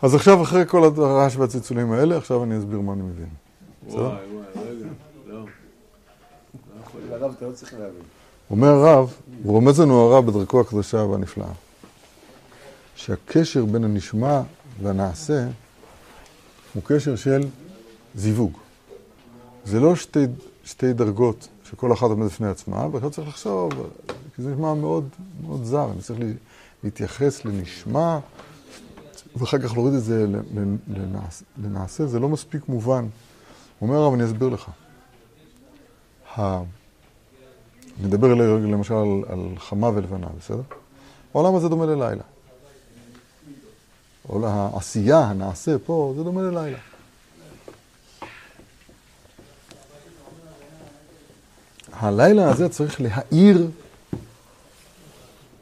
אז 0.02 0.14
עכשיו, 0.14 0.42
אחרי 0.42 0.66
כל 0.66 0.84
הרעש 0.84 1.36
והצלצולים 1.36 1.92
האלה, 1.92 2.16
עכשיו 2.16 2.44
אני 2.44 2.58
אסביר 2.58 2.80
מה 2.80 2.92
אני 2.92 3.02
מבין. 3.02 3.28
רגע, 4.56 4.86
לא. 5.26 5.44
לא. 7.40 7.54
אומר 8.50 8.68
הרב, 8.68 9.14
הוא 9.42 9.52
רומז 9.52 9.80
לנו 9.80 10.00
הרב 10.00 10.26
בדרכו 10.26 10.60
הקדושה 10.60 10.96
והנפלאה, 10.96 11.52
שהקשר 12.96 13.64
בין 13.64 13.84
הנשמע 13.84 14.42
והנעשה 14.82 15.46
הוא 16.74 16.82
קשר 16.86 17.16
של 17.16 17.40
זיווג. 18.14 18.63
זה 19.64 19.80
לא 19.80 19.96
שתי, 19.96 20.24
שתי 20.64 20.92
דרגות 20.92 21.48
שכל 21.64 21.92
אחת 21.92 22.06
עומדת 22.10 22.30
בפני 22.30 22.48
עצמה, 22.48 22.86
ועכשיו 22.92 23.10
צריך 23.10 23.28
לחשוב, 23.28 23.72
כי 24.36 24.42
זה 24.42 24.50
נשמע 24.50 24.74
מאוד, 24.74 25.08
מאוד 25.46 25.64
זר, 25.64 25.90
אני 25.92 26.00
צריך 26.00 26.20
לה- 26.20 26.26
להתייחס 26.84 27.44
לנשמע, 27.44 28.18
ואחר 29.36 29.58
כך 29.58 29.72
להוריד 29.72 29.94
את 29.94 30.02
זה 30.04 30.26
ל- 30.26 30.36
ל- 30.60 31.18
לנעשה, 31.64 32.06
זה 32.06 32.20
לא 32.20 32.28
מספיק 32.28 32.68
מובן. 32.68 33.06
הוא 33.78 33.88
אומר 33.88 34.00
הרב, 34.02 34.12
אני 34.12 34.24
אסביר 34.24 34.48
לך. 34.48 34.70
ה- 36.38 36.62
נדבר 38.02 38.34
למשל 38.34 38.94
על, 38.94 39.22
על 39.28 39.48
חמה 39.58 39.88
ולבנה, 39.88 40.26
בסדר? 40.38 40.62
העולם 41.34 41.54
הזה 41.54 41.68
דומה 41.68 41.86
ללילה. 41.86 42.22
העשייה, 44.44 45.18
הנעשה 45.18 45.76
פה, 45.86 46.12
זה 46.16 46.24
דומה 46.24 46.42
ללילה. 46.42 46.78
הלילה 51.98 52.50
הזה 52.50 52.68
צריך 52.68 53.00
להאיר, 53.00 53.70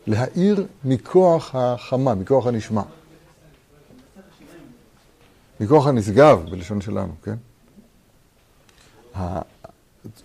להאיר 0.06 0.66
מכוח 0.84 1.54
החמה, 1.54 2.14
מכוח 2.14 2.46
הנשמע. 2.46 2.82
מכוח 5.60 5.86
הנשגב, 5.86 6.42
בלשון 6.50 6.80
שלנו, 6.80 7.12
כן? 7.22 7.36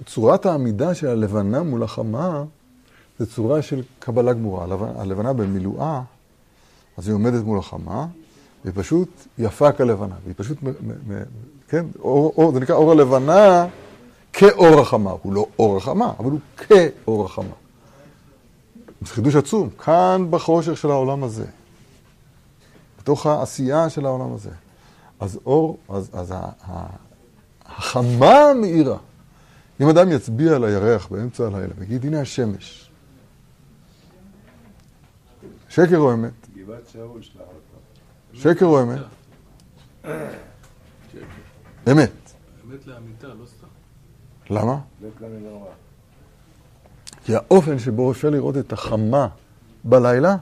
צורת 0.06 0.46
העמידה 0.46 0.96
של 0.96 1.08
הלבנה 1.08 1.63
מול 1.63 1.84
החמה 1.84 2.43
זה 3.20 3.26
צורה 3.26 3.62
של 3.62 3.84
קבלה 4.00 4.34
גמורה. 4.34 4.65
הלבנה, 4.96 5.34
במילואה, 5.34 6.02
אז 6.98 7.08
היא 7.08 7.15
עומדת 7.15 7.43
מול 7.43 7.60
החמה, 7.60 8.08
והיא 8.63 8.74
פשוט 8.76 9.10
יפה 9.38 9.72
כלבנה. 9.72 10.15
והיא 10.24 10.34
פשוט, 10.38 10.58
כן, 11.67 11.86
אור, 12.00 12.34
אור, 12.38 12.54
זה 12.54 12.60
נקרא 12.60 12.76
אור 12.76 12.91
הלבנה 12.91 13.67
כאור 14.38 14.80
החמה. 14.82 15.12
הוא 15.21 15.34
לא 15.34 15.47
אור 15.60 15.78
החמה, 15.78 16.13
אבל 16.19 16.32
הוא 16.32 16.39
כאור 16.58 17.26
החמה. 17.26 17.54
זה 19.02 19.13
חידוש 19.13 19.36
עצום, 19.36 19.69
כאן 19.69 20.28
בחושך 20.30 20.78
של 20.78 20.91
העולם 20.91 21.23
הזה, 21.23 21.45
בתוך 23.00 23.26
העשייה 23.26 23.89
של 23.89 24.06
העולם 24.06 24.34
הזה. 24.34 24.50
אז 25.19 25.39
אור, 25.45 25.78
אז, 25.89 26.10
אז 26.13 26.34
החמה 27.65 28.36
המאירה. 28.36 28.97
אם 29.82 29.89
אדם 29.89 30.12
יצביע 30.12 30.56
על 30.56 30.63
הירח 30.63 31.08
באמצע 31.08 31.47
הלילה 31.47 31.73
ויגיד, 31.78 32.06
הנה 32.06 32.21
השמש. 32.21 32.91
שקר 35.69 35.97
או 35.97 36.13
אמת? 36.13 36.47
שקר 38.34 38.65
או 38.65 38.82
אמת? 38.82 39.00
אמת. 41.91 42.12
אמת 42.65 42.88
לאמיתה, 42.88 43.28
לא 43.28 43.45
סתם. 43.45 43.57
למה? 44.49 44.79
כי 47.23 47.36
האופן 47.36 47.79
שבו 47.79 48.12
אפשר 48.12 48.29
לראות 48.29 48.57
את 48.57 48.73
החמה 48.73 49.27
בלילה, 49.83 50.36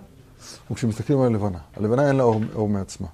הוא 0.68 0.78
כשמסתכלים 0.78 1.20
על 1.22 1.26
הלבנה. 1.26 1.60
הלבנה 1.76 2.08
אין 2.08 2.16
לה 2.16 2.24
אור, 2.24 2.42
אור 2.56 2.70
מעצמה. 2.70 3.08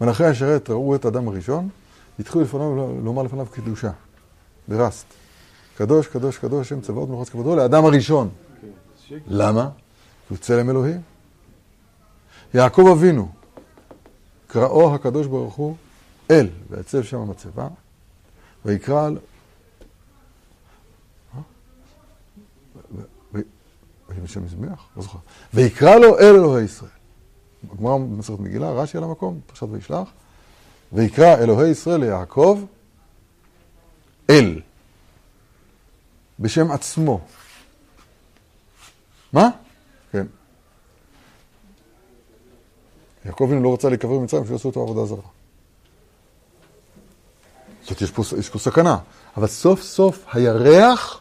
מלאכי 0.00 0.24
השרת 0.24 0.70
ראו 0.70 0.94
את 0.94 1.04
האדם 1.04 1.28
הראשון, 1.28 1.68
התחילו 2.18 2.44
לפניו 2.44 3.00
לומר 3.04 3.22
לפניו 3.22 3.46
קדושה, 3.46 3.90
ברסט. 4.68 5.06
קדוש, 5.76 6.06
קדוש, 6.06 6.38
קדוש, 6.38 6.68
שם 6.68 6.80
צבאות 6.80 7.08
מלכות 7.08 7.28
כבודו, 7.28 7.56
לאדם 7.56 7.84
הראשון. 7.84 8.28
למה? 9.26 9.70
כי 10.28 10.34
הוא 10.34 10.38
צלם 10.38 10.70
אלוהים. 10.70 11.00
יעקב 12.54 12.86
אבינו, 12.92 13.28
קראו 14.46 14.94
הקדוש 14.94 15.26
ברוך 15.26 15.54
הוא 15.54 15.76
אל, 16.30 16.48
ויצב 16.70 17.02
שם 17.02 17.18
המצבה, 17.18 17.68
ויקרא 18.64 19.10
בשם 24.22 24.44
מזבח? 24.44 24.88
לא 24.96 25.02
זוכר. 25.02 25.18
ויקרא 25.54 25.96
לו 25.96 26.18
אל 26.18 26.34
אלוהי 26.34 26.64
ישראל. 26.64 26.90
הגמרא 27.72 27.98
במסכת 27.98 28.38
מגילה, 28.38 28.70
רש"י 28.70 28.98
על 28.98 29.04
המקום, 29.04 29.40
פרשת 29.46 29.66
וישלח. 29.70 30.08
ויקרא 30.92 31.36
אלוהי 31.36 31.70
ישראל 31.70 32.00
ליעקב 32.00 32.64
אל. 34.30 34.60
בשם 36.40 36.70
עצמו. 36.70 37.20
מה? 39.32 39.48
כן. 40.12 40.26
יעקב 43.24 43.50
לא 43.62 43.74
רצה 43.74 43.88
להיקבר 43.88 44.18
במצרים, 44.18 44.46
שיעשו 44.46 44.68
אותו 44.68 44.82
עבודה 44.82 45.04
זרה. 45.06 45.39
זאת 47.90 48.02
יש 48.02 48.10
פה, 48.10 48.22
יש 48.38 48.48
פה 48.48 48.58
סכנה. 48.58 48.96
אבל 49.36 49.46
סוף 49.46 49.82
סוף 49.82 50.24
הירח 50.32 51.20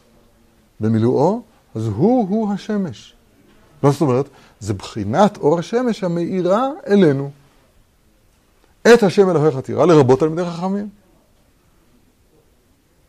במילואו, 0.80 1.42
אז 1.76 1.86
הוא-הוא 1.86 2.54
השמש. 2.54 3.14
לא 3.84 3.92
זאת 3.92 4.02
אומרת, 4.02 4.30
זה 4.60 4.74
בחינת 4.74 5.38
אור 5.38 5.60
השמש 5.60 6.04
המאירה 6.04 6.70
אלינו. 6.88 7.32
את 8.82 9.04
השם 9.04 9.30
אלוהיך 9.30 9.58
תירא, 9.58 9.86
לרבות 9.86 10.20
תלמידי 10.20 10.46
חכמים. 10.46 10.90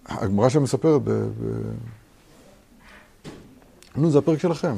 הגמרא 0.06 0.48
שם 0.48 0.62
מספרת 0.62 1.02
ב... 1.02 1.10
ב... 1.10 1.28
נו, 3.96 4.10
זה 4.10 4.18
הפרק 4.18 4.38
שלכם. 4.38 4.74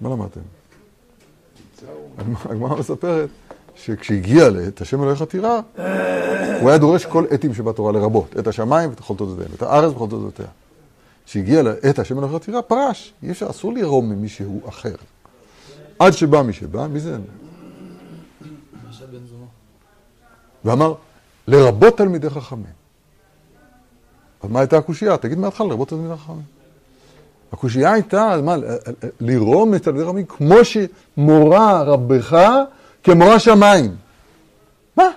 מה 0.00 0.10
למדתם? 0.10 0.40
הגמרא 2.44 2.76
מספרת 2.78 3.28
שכשהגיע 3.76 4.50
לאת 4.50 4.80
השם 4.80 5.02
אלוהיך 5.02 5.22
תירא, 5.22 5.60
הוא 6.60 6.68
היה 6.68 6.78
דורש 6.78 7.06
כל 7.06 7.24
עתים 7.30 7.54
שבתורה 7.54 7.92
לרבות, 7.92 8.34
את 8.38 8.46
השמיים 8.46 8.90
ואת 8.90 9.00
כל 9.00 9.14
תולדותיהם, 9.14 9.50
את 9.54 9.62
הארץ 9.62 9.92
וכל 9.92 10.06
תולדותיה. 10.10 10.46
כשהגיע 11.26 11.62
לעת 11.62 11.98
השם 11.98 12.18
אלוהיך 12.18 12.44
תירא, 12.44 12.60
פרש. 12.60 13.12
אי 13.22 13.30
אפשר, 13.30 13.50
אסור 13.50 13.72
לירום 13.72 14.08
ממישהו 14.08 14.60
אחר. 14.68 14.94
עד 15.98 16.12
שבא 16.12 16.42
מי 16.42 16.52
שבא, 16.52 16.86
מי 16.86 17.00
זה? 17.00 17.16
ואמר, 20.64 20.94
לרבות 21.46 21.96
תלמידי 21.96 22.30
חכמים. 22.30 22.76
אז 24.42 24.50
מה 24.50 24.60
הייתה 24.60 24.78
הקושייה? 24.78 25.16
תגיד 25.16 25.38
מההתחלה, 25.38 25.66
לרבות 25.66 25.88
תלמידי 25.88 26.14
חכמים. 26.16 26.42
הקושייה 27.52 27.92
הייתה, 27.92 28.40
מה, 28.42 28.56
לרום 29.20 29.74
את 29.74 29.82
תלמידי 29.82 30.04
חכמים 30.04 30.26
כמו 30.26 30.56
שמורה 30.64 31.82
רבך 31.82 32.48
כמורה 33.06 33.38
שמיים. 33.38 33.96
מה? 34.96 35.10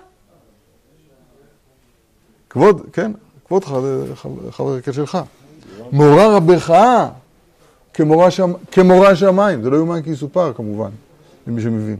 כבוד, 2.50 2.82
כן, 2.94 3.12
כבוד 3.48 3.66
חבר 4.52 4.76
הכנסת 4.76 4.94
שלך. 4.94 5.18
מורה 5.92 6.36
רבך 6.36 6.74
כמורה, 7.94 8.32
שם, 8.32 8.54
כמורה 8.72 9.16
שמיים. 9.16 9.64
זה 9.64 9.70
לא 9.70 9.78
יאומן 9.78 10.02
כי 10.02 10.10
יסופר 10.10 10.54
כמובן, 10.54 10.90
למי 11.48 11.62
שמבין. 11.62 11.98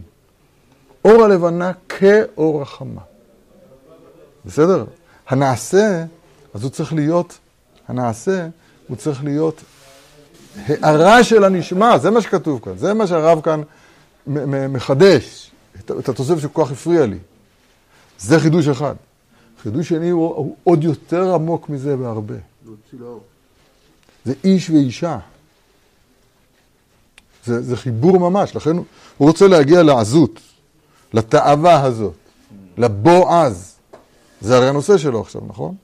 אור 1.04 1.24
הלבנה 1.24 1.72
כאור 1.88 2.62
החמה. 2.62 3.00
בסדר? 4.44 4.84
הנעשה, 5.28 6.04
אז 6.54 6.62
הוא 6.62 6.70
צריך 6.70 6.92
להיות, 6.92 7.38
הנעשה, 7.88 8.48
הוא 8.88 8.96
צריך 8.96 9.24
להיות 9.24 9.62
הערה 10.66 11.24
של 11.24 11.44
הנשמע, 11.44 11.98
זה 11.98 12.10
מה 12.10 12.20
שכתוב 12.20 12.60
כאן, 12.64 12.78
זה 12.78 12.94
מה 12.94 13.06
שהרב 13.06 13.40
כאן 13.40 13.62
מחדש, 14.68 15.50
את 15.98 16.08
התוספת 16.08 16.40
שכל 16.40 16.64
כך 16.64 16.70
הפריע 16.70 17.06
לי. 17.06 17.18
זה 18.18 18.40
חידוש 18.40 18.68
אחד. 18.68 18.94
חידוש 19.62 19.88
שני 19.88 20.10
הוא, 20.10 20.34
הוא 20.34 20.56
עוד 20.64 20.84
יותר 20.84 21.34
עמוק 21.34 21.68
מזה 21.68 21.96
בהרבה. 21.96 22.34
זה 24.24 24.34
איש 24.44 24.70
ואישה. 24.70 25.18
זה, 27.44 27.62
זה 27.62 27.76
חיבור 27.76 28.18
ממש, 28.18 28.56
לכן 28.56 28.76
הוא 28.76 28.86
רוצה 29.28 29.48
להגיע 29.48 29.82
לעזות, 29.82 30.40
לתאווה 31.12 31.82
הזאת, 31.82 32.14
לבועז. 32.76 33.76
זה 34.40 34.56
הרי 34.56 34.68
הנושא 34.68 34.98
שלו 34.98 35.20
עכשיו, 35.20 35.42
נכון? 35.48 35.74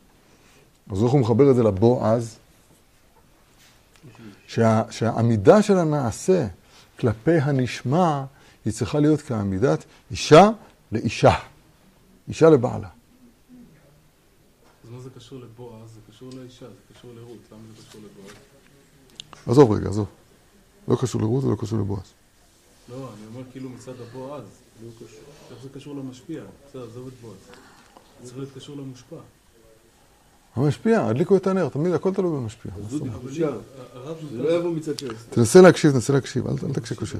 אז 0.92 1.02
איך 1.02 1.12
הוא 1.12 1.20
מחבר 1.20 1.50
את 1.50 1.56
זה 1.56 1.62
לבועז? 1.62 2.37
שה, 4.46 4.82
שהעמידה 4.90 5.62
של 5.62 5.78
הנעשה 5.78 6.46
כלפי 6.98 7.38
הנשמע 7.38 8.24
היא 8.66 8.72
צריכה 8.72 9.00
להיות 9.00 9.22
כעמידת 9.22 9.85
אישה 10.11 10.50
לאישה, 10.92 11.35
אישה 12.29 12.50
לבעלה. 12.50 12.88
אז 14.85 14.90
מה 14.90 15.00
זה 15.00 15.11
קשור 15.16 15.40
לבועז? 15.40 15.90
זה 15.94 16.00
קשור 16.12 16.31
לאישה, 16.37 16.66
זה 16.66 16.94
קשור 16.94 17.11
לרות, 17.14 17.38
למה 17.52 17.61
זה 17.76 17.83
קשור 17.88 18.00
לבועז? 18.00 18.35
עזוב 19.46 19.72
רגע, 19.72 19.88
עזוב. 19.88 20.07
לא 20.88 20.96
קשור 21.00 21.20
לרות 21.20 21.44
ולא 21.44 21.57
קשור 21.61 21.79
לבועז. 21.79 22.12
לא, 22.90 22.96
אני 22.96 23.26
אומר 23.26 23.50
כאילו 23.52 23.70
מצד 23.70 23.92
הבועז, 24.00 24.44
לא 24.83 24.88
איך 25.50 25.62
זה 25.62 25.68
קשור 25.74 25.96
למשפיע? 25.96 26.42
בסדר, 26.68 26.85
עזוב 26.85 27.07
את 27.07 27.12
בועז. 27.22 27.37
זה 28.20 28.26
צריך 28.26 28.38
להיות 28.38 28.50
קשור 28.55 28.76
למושפע. 28.76 29.16
המשפיע, 30.55 31.07
הדליקו 31.07 31.37
את 31.37 31.46
הנר, 31.46 31.68
תמיד 31.68 31.94
הכל 31.94 32.14
תלוי 32.14 32.37
במשפיע. 32.37 32.72
זה 32.88 32.98
לא 34.33 34.50
יבוא 34.50 34.70
מצד 34.70 34.98
שני. 34.98 35.11
תנסה 35.31 35.61
להקשיב, 35.61 35.92
תנסה 35.92 36.12
להקשיב, 36.12 36.46
אל 36.46 36.72
תקשיב 36.72 36.98
קשה. 36.98 37.18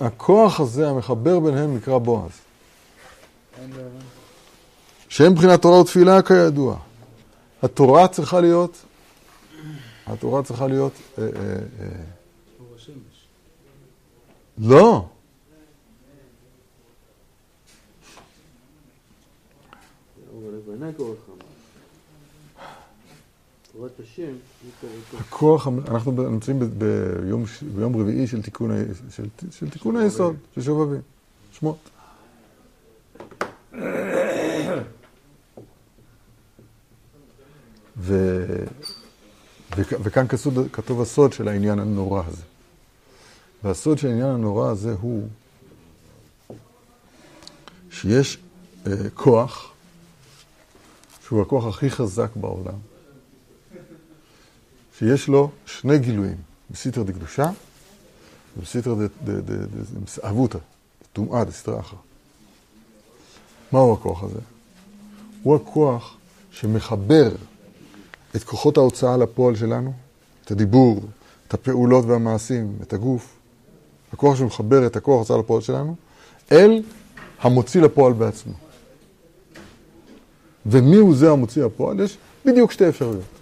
הכוח 0.00 0.60
הזה, 0.60 0.88
המחבר 0.88 1.40
ביניהם, 1.40 1.76
נקרא 1.76 1.98
בועז. 1.98 2.30
שהם 5.08 5.32
מבחינת 5.32 5.62
תורה 5.62 5.80
ותפילה 5.80 6.22
כידוע. 6.22 6.76
התורה 7.62 8.08
צריכה 8.08 8.40
להיות, 8.40 8.76
התורה 10.06 10.42
צריכה 10.42 10.66
להיות, 10.66 10.92
אה, 11.18 11.24
אה, 11.24 11.28
אה, 11.80 11.86
לא. 14.58 15.04
הכוח, 25.20 25.68
אנחנו 25.88 26.12
נמצאים 26.12 26.58
ביום, 26.78 27.44
ביום 27.74 27.96
רביעי 27.96 28.26
של 28.26 28.42
תיקון, 28.42 28.70
של, 29.10 29.24
של 29.50 29.70
תיקון 29.70 29.96
היסוד, 29.96 30.36
של 30.54 30.62
שובבים, 30.62 31.00
שמות. 31.52 31.90
ו, 37.96 38.14
ו, 39.76 39.82
וכאן 40.02 40.28
כתוב, 40.28 40.68
כתוב 40.72 41.00
הסוד 41.02 41.32
של 41.32 41.48
העניין 41.48 41.78
הנורא 41.78 42.22
הזה. 42.26 42.42
והסוד 43.64 43.98
של 43.98 44.08
העניין 44.08 44.28
הנורא 44.28 44.70
הזה 44.70 44.94
הוא 45.00 45.28
שיש 47.90 48.38
אה, 48.86 48.92
כוח, 49.14 49.72
שהוא 51.24 51.42
הכוח 51.42 51.66
הכי 51.66 51.90
חזק 51.90 52.36
בעולם, 52.36 52.78
שיש 55.00 55.28
לו 55.28 55.50
שני 55.66 55.98
גילויים, 55.98 56.36
בסיטר 56.70 57.02
דקדושה 57.02 57.50
ובסיטר 58.58 58.94
דאבותא, 60.22 60.58
טומאה 61.12 61.44
דסתרא 61.44 61.80
אחרא. 61.80 61.98
מהו 63.72 63.92
הכוח 63.92 64.22
הזה? 64.22 64.40
הוא 65.42 65.56
הכוח 65.56 66.16
שמחבר 66.50 67.30
את 68.36 68.44
כוחות 68.44 68.76
ההוצאה 68.76 69.16
לפועל 69.16 69.56
שלנו, 69.56 69.92
את 70.44 70.50
הדיבור, 70.50 71.00
את 71.48 71.54
הפעולות 71.54 72.04
והמעשים, 72.04 72.76
את 72.82 72.92
הגוף, 72.92 73.36
הכוח 74.12 74.36
שמחבר 74.36 74.86
את 74.86 74.96
הכוח 74.96 75.16
ההוצאה 75.16 75.38
לפועל 75.38 75.60
שלנו, 75.60 75.94
אל 76.52 76.82
המוציא 77.40 77.80
לפועל 77.80 78.12
בעצמו. 78.12 78.54
ומי 80.66 80.96
הוא 80.96 81.16
זה 81.16 81.30
המוציא 81.30 81.64
לפועל? 81.64 82.00
יש 82.00 82.18
בדיוק 82.44 82.72
שתי 82.72 82.88
אפשרויות. 82.88 83.39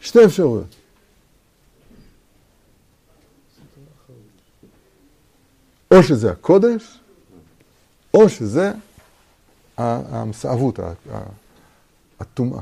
שתי 0.00 0.24
אפשרויות. 0.24 0.74
או 5.90 6.02
שזה 6.02 6.30
הקודש, 6.30 6.98
או 8.14 8.28
שזה 8.28 8.72
המסעבות, 9.76 10.78
הטומאה. 12.20 12.60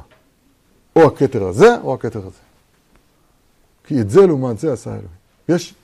או 0.97 1.03
הכתר 1.03 1.45
הזה, 1.45 1.81
או 1.83 1.95
הכתר 1.95 2.19
הזה. 2.19 2.39
כי 3.85 4.01
את 4.01 4.11
זה 4.11 4.27
לעומת 4.27 4.59
זה 4.59 4.73
עשה 4.73 4.91
אלוהים. 4.91 5.09
יש, 5.49 5.75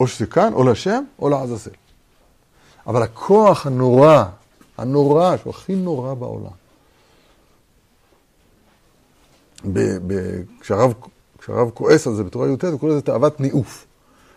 או 0.00 0.06
שזה 0.06 0.26
כאן, 0.26 0.52
או 0.52 0.70
לשם, 0.70 1.04
או 1.18 1.28
לעזאזל. 1.28 1.70
אבל 2.86 3.02
הכוח 3.02 3.66
הנורא, 3.66 4.24
הנורא, 4.78 5.36
שהוא 5.36 5.50
הכי 5.50 5.74
נורא 5.74 6.14
בעולם, 6.14 6.50
ב, 9.64 9.78
ב, 10.06 10.42
כשהרב, 10.60 10.92
כשהרב 11.38 11.70
כועס 11.70 12.06
על 12.06 12.14
זה 12.14 12.24
בתורה 12.24 12.48
י"ט, 12.48 12.64
הוא 12.64 12.80
קורא 12.80 12.92
לזה 12.92 13.02
תאוות 13.02 13.40
ניאוף. 13.40 13.86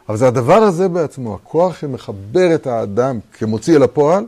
אבל 0.10 0.18
זה 0.18 0.28
הדבר 0.28 0.54
הזה 0.54 0.88
בעצמו, 0.88 1.36
הכוח 1.36 1.78
שמחבר 1.78 2.56
את 2.56 2.68
האדם 2.68 3.20
כמוציא 3.34 3.76
אל 3.76 3.84
הפועל, 3.84 4.26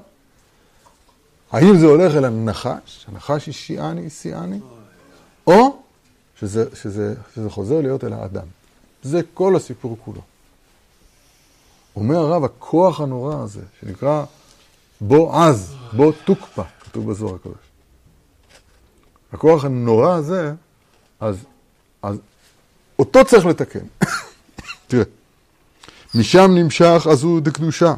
האם 1.52 1.78
זה 1.78 1.86
הולך 1.86 2.16
אל 2.16 2.26
הנחש, 2.26 3.06
הנחש 3.08 3.50
השיאני, 3.50 4.10
שיאני, 4.10 4.60
או 5.48 5.78
שזה, 6.40 6.76
שזה, 6.76 7.16
שזה 7.36 7.50
חוזר 7.50 7.82
להיות 7.82 8.04
אל 8.04 8.14
האדם. 8.14 8.46
זה 9.04 9.22
כל 9.34 9.56
הסיפור 9.56 9.98
כולו. 10.06 10.22
אומר 11.96 12.18
הרב, 12.18 12.44
הכוח 12.44 13.02
הנורא 13.02 13.36
הזה, 13.44 13.62
שנקרא 13.80 14.24
בו 15.02 15.36
עז, 15.36 15.74
בו 15.94 16.12
תוקפא, 16.12 16.64
כתוב 16.80 17.12
בזוהר 17.12 17.36
הקדוש. 17.36 17.56
הכוח 19.34 19.66
הנורא 19.66 20.14
הזה, 20.14 20.54
אז, 21.22 21.46
אז 22.02 22.18
אותו 23.00 23.26
צריך 23.26 23.46
לתקן. 23.46 23.86
תראה, 24.88 25.04
משם 26.16 26.52
נמשך 26.56 27.08
עזו 27.12 27.40
דקדושה. 27.40 27.94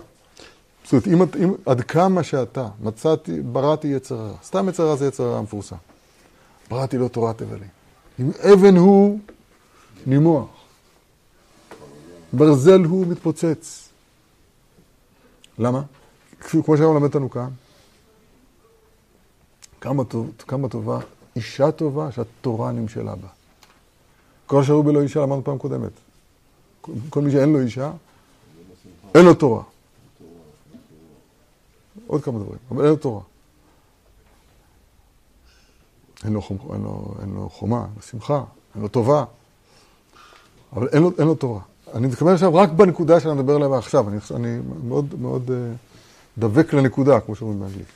זאת 0.84 1.08
אומרת, 1.08 1.36
אם, 1.38 1.44
אם, 1.44 1.54
עד 1.66 1.82
כמה 1.82 2.24
שאתה 2.24 2.68
מצאתי, 2.80 3.42
בראתי 3.42 3.88
יצר 3.88 4.16
הרע. 4.16 4.38
סתם 4.44 4.70
יצר 4.70 4.84
הרע 4.84 4.96
זה 4.96 5.08
יצר 5.08 5.24
הרע 5.24 5.38
המפורסם. 5.38 5.76
בראתי 6.70 6.98
לו 6.98 7.10
תורת 7.10 7.42
אבלים. 7.42 7.70
אם 8.20 8.32
אבן 8.54 8.78
הוא 8.78 9.20
נימוח. 10.06 10.50
ברזל 12.34 12.84
הוא 12.84 13.08
מתפוצץ. 13.08 13.90
למה? 15.60 15.82
כמו 16.40 16.78
שהיום 16.78 16.96
למד 16.96 17.04
אותנו 17.04 17.30
כאן, 17.30 17.50
כמה, 19.82 20.04
טוב, 20.04 20.32
כמה 20.48 20.70
טובה, 20.70 21.00
אישה 21.36 21.72
טובה 21.72 22.12
שהתורה 22.12 22.72
נמשלה 22.72 23.15
בה. 23.15 23.28
כל 24.46 24.60
אשר 24.60 24.74
הוא 24.74 24.86
בלא 24.86 25.02
אישה, 25.02 25.19
למדנו 25.19 25.43
פעם 25.43 25.58
קודמת. 25.58 25.91
כל 27.10 27.22
מי 27.22 27.32
שאין 27.32 27.54
לו 27.54 27.60
אישה, 27.60 27.91
אין 29.15 29.26
לו 29.26 29.34
תורה. 29.34 29.63
עוד 32.08 32.24
כמה 32.24 32.39
דברים, 32.39 32.60
אבל 32.72 32.82
אין 32.82 32.89
לו 32.89 32.96
תורה. 32.96 33.22
אין 36.24 36.34
לו, 36.34 36.41
חומ, 36.41 36.58
אין 36.74 36.84
לו, 36.84 37.15
אין 37.22 37.34
לו 37.34 37.50
חומה, 37.50 37.78
אין 37.78 37.91
לו 37.96 38.02
שמחה, 38.02 38.43
אין 38.76 38.82
לו 38.82 38.88
טובה, 38.88 39.26
אבל 40.74 40.88
אין 40.88 41.04
לו, 41.04 41.12
אין 41.19 41.28
לו 41.28 41.36
תורה. 41.36 41.60
אני 41.93 42.08
מתכוון 42.08 42.34
עכשיו 42.34 42.56
רק 42.56 42.69
בנקודה 42.69 43.19
שאני 43.19 43.34
מדבר 43.34 43.56
עליה 43.56 43.78
עכשיו, 43.78 44.10
אני, 44.10 44.17
אני 44.36 44.60
מאוד 44.84 45.15
מאוד 45.19 45.50
uh, 45.50 45.52
דבק 46.38 46.74
לנקודה, 46.74 47.19
כמו 47.19 47.36
שאומרים 47.36 47.60
באנגלית. 47.60 47.88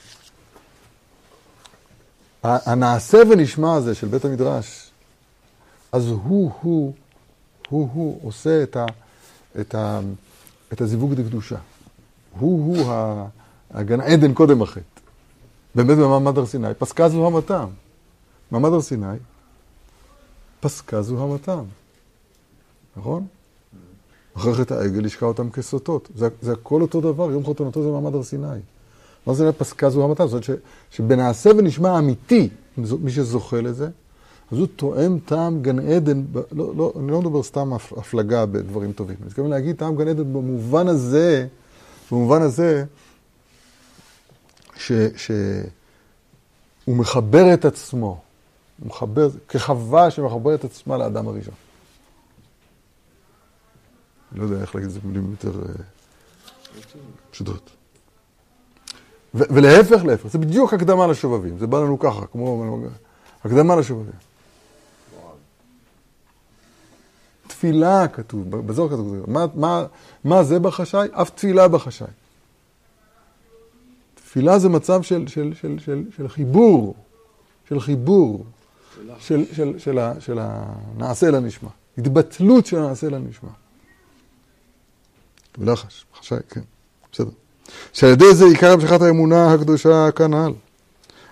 הנעשה 2.42 3.18
ונשמע 3.30 3.74
הזה 3.74 3.94
של 3.94 4.06
בית 4.06 4.24
המדרש, 4.24 4.90
אז 5.92 6.06
הוא, 6.08 6.52
הוא, 6.62 6.92
הוא, 7.68 7.88
הוא 7.92 8.20
עושה 8.22 8.62
את, 8.62 8.76
ה, 8.76 8.86
את, 9.60 9.74
ה, 9.74 10.00
את 10.72 10.80
הזיווג 10.80 11.14
דקדושה. 11.14 11.58
הוא, 12.38 12.76
הוא 12.76 12.92
הגן 13.70 14.00
עדן 14.00 14.34
קודם 14.34 14.62
החטא. 14.62 15.00
באמת 15.74 15.98
במעמד 15.98 16.38
הר 16.38 16.46
סיני, 16.46 16.74
פסקה 16.78 17.08
זו 17.08 17.26
המתם. 17.26 17.66
מעמד 18.50 18.72
הר 18.72 18.82
סיני, 18.82 19.16
פסקה 20.60 21.02
זו 21.02 21.24
המתם. 21.24 21.64
נכון? 22.96 23.26
אחרי 24.36 24.54
חטא 24.54 24.74
העגל 24.74 25.06
ישקע 25.06 25.26
אותם 25.26 25.50
כסוטות. 25.50 26.08
זה, 26.14 26.28
זה 26.42 26.52
הכל 26.52 26.82
אותו 26.82 27.00
דבר, 27.00 27.30
יום 27.30 27.46
חתונתו 27.46 27.82
זה 27.82 27.88
מעמד 27.88 28.14
הר 28.14 28.22
סיני. 28.22 28.58
מה 29.28 29.34
זה 29.34 29.52
פסקה 29.52 29.90
זו 29.90 30.04
המתה? 30.04 30.26
זאת 30.26 30.48
אומרת 30.48 30.60
שבנעשה 30.90 31.50
ונשמע 31.58 31.98
אמיתי, 31.98 32.48
מי 32.76 33.10
שזוכה 33.10 33.60
לזה, 33.60 33.88
אז 34.52 34.58
הוא 34.58 34.66
תואם 34.76 35.18
טעם 35.24 35.62
גן 35.62 35.78
עדן, 35.78 36.24
לא, 36.52 36.72
לא, 36.76 36.92
אני 36.98 37.10
לא 37.10 37.20
מדבר 37.20 37.42
סתם 37.42 37.72
הפלגה 37.72 38.46
בדברים 38.46 38.92
טובים, 38.92 39.16
אני 39.20 39.26
מתכוון 39.26 39.50
להגיד 39.50 39.76
טעם 39.76 39.96
גן 39.96 40.08
עדן 40.08 40.32
במובן 40.32 40.88
הזה, 40.88 41.46
במובן 42.10 42.42
הזה, 42.42 42.84
ש, 44.76 44.92
שהוא 45.16 46.96
מחבר 46.96 47.54
את 47.54 47.64
עצמו, 47.64 48.20
הוא 48.78 48.88
מחבר, 48.88 49.28
כחווה 49.48 50.10
שמחבר 50.10 50.54
את 50.54 50.64
עצמה 50.64 50.96
לאדם 50.96 51.28
הראשון. 51.28 51.54
אני 54.32 54.40
לא 54.40 54.44
יודע 54.44 54.60
איך 54.60 54.74
להגיד 54.74 54.88
את 54.88 54.94
זה 54.94 55.00
במילים 55.00 55.30
יותר 55.30 55.62
אה, 55.62 55.74
פשוטות. 57.30 57.77
ולהפך, 59.34 60.04
להפך, 60.04 60.28
זה 60.28 60.38
בדיוק 60.38 60.74
הקדמה 60.74 61.06
לשובבים, 61.06 61.58
זה 61.58 61.66
בא 61.66 61.80
לנו 61.80 61.98
ככה, 61.98 62.26
כמו 62.26 62.78
הקדמה 63.44 63.76
לשובבים. 63.76 64.12
תפילה 67.46 68.08
כתוב, 68.08 68.50
בזוהר 68.50 68.88
כתוב, 68.88 69.30
מה, 69.30 69.46
מה, 69.54 69.84
מה 70.24 70.44
זה 70.44 70.58
בחשאי? 70.58 71.08
אף 71.12 71.30
תפילה 71.30 71.68
בחשאי. 71.68 72.06
תפילה 74.14 74.58
זה 74.58 74.68
מצב 74.68 75.02
של, 75.02 75.26
של, 75.26 75.52
של, 75.54 75.78
של, 75.78 76.04
של 76.16 76.28
חיבור, 76.28 76.94
של 77.68 77.80
חיבור, 77.80 78.44
של, 79.18 79.44
של, 79.52 79.78
של, 79.78 79.98
של, 80.20 80.38
הנעשה 80.40 81.30
לנשמע. 81.30 81.70
התבטלות 81.98 82.66
של 82.66 82.78
הנעשה 82.78 83.08
לנשמע. 83.08 83.50
בלחש, 85.58 86.06
חשאי, 86.14 86.38
כן, 86.48 86.60
בסדר. 87.12 87.30
שעל 87.92 88.10
ידי 88.10 88.34
זה 88.34 88.44
עיקר 88.44 88.72
המשכת 88.72 89.02
האמונה 89.02 89.52
הקדושה 89.52 90.10
כנ"ל. 90.10 90.52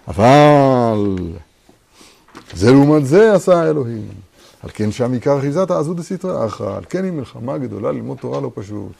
אבל 0.09 1.17
זה 2.55 2.73
לעומת 2.73 3.07
זה 3.07 3.35
עשה 3.35 3.61
האלוהים. 3.61 4.09
על 4.63 4.71
כן 4.75 4.93
שם 4.93 5.13
עיקר 5.13 5.39
אחיזת 5.39 5.71
העזות 5.71 5.97
דסתרא 5.97 6.47
אחרא, 6.47 6.77
על 6.77 6.85
כן 6.91 7.05
היא 7.05 7.13
מלחמה 7.13 7.59
גדולה 7.59 7.93
ללמוד 7.93 8.19
תורה 8.19 8.41
לא 8.41 8.51
פשוט. 8.55 8.93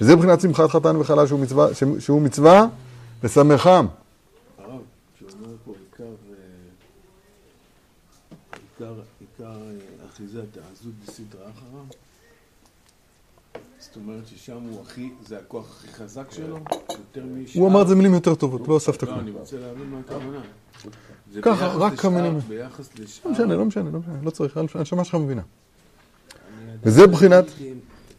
וזה 0.00 0.16
מבחינת 0.16 0.40
שמחת 0.40 0.70
חתן 0.70 0.96
וחלה 0.96 1.26
שהוא 1.26 1.40
מצווה, 1.40 1.68
שהוא 1.98 2.22
מצווה 2.22 2.66
לשמחם. 3.24 3.86
עיקר, 4.58 4.74
עיקר, 8.78 8.94
עיקר 9.20 9.58
אחיזת 10.10 10.56
העזות 10.56 10.92
דסתרא 11.06 11.40
אחרא, 11.40 11.82
זאת 13.92 14.02
אומרת 14.06 14.26
ששם 14.26 14.56
הוא 14.70 14.82
הכי, 14.82 15.10
זה 15.26 15.38
הכוח 15.38 15.66
הכי 15.78 15.94
חזק 15.94 16.30
שלו, 16.30 16.58
יותר 16.90 17.24
משאר... 17.24 17.60
הוא 17.60 17.68
אמר 17.68 17.82
את 17.82 17.88
זה 17.88 17.94
מילים 17.94 18.14
יותר 18.14 18.34
טובות, 18.34 18.68
לא 18.68 18.72
הוספת 18.72 19.00
כלום. 19.00 19.16
לא, 19.16 19.20
אני 19.20 19.30
רוצה 19.30 19.56
להבין 19.56 19.90
מה 19.90 19.98
הכוונה. 19.98 20.40
ככה, 21.42 21.66
רק 21.66 22.00
כמה 22.00 22.22
מילים. 22.22 22.38
ביחס 22.48 22.90
לשאר... 22.98 23.24
לא 23.24 23.32
משנה, 23.32 23.56
לא 23.56 23.64
משנה, 23.64 23.90
לא 23.90 23.98
משנה, 23.98 24.14
לא 24.22 24.30
צריך, 24.30 24.56
הנשמה 24.74 25.04
שלך 25.04 25.14
מבינה. 25.14 25.42
וזה 26.82 27.06
בחינת... 27.06 27.44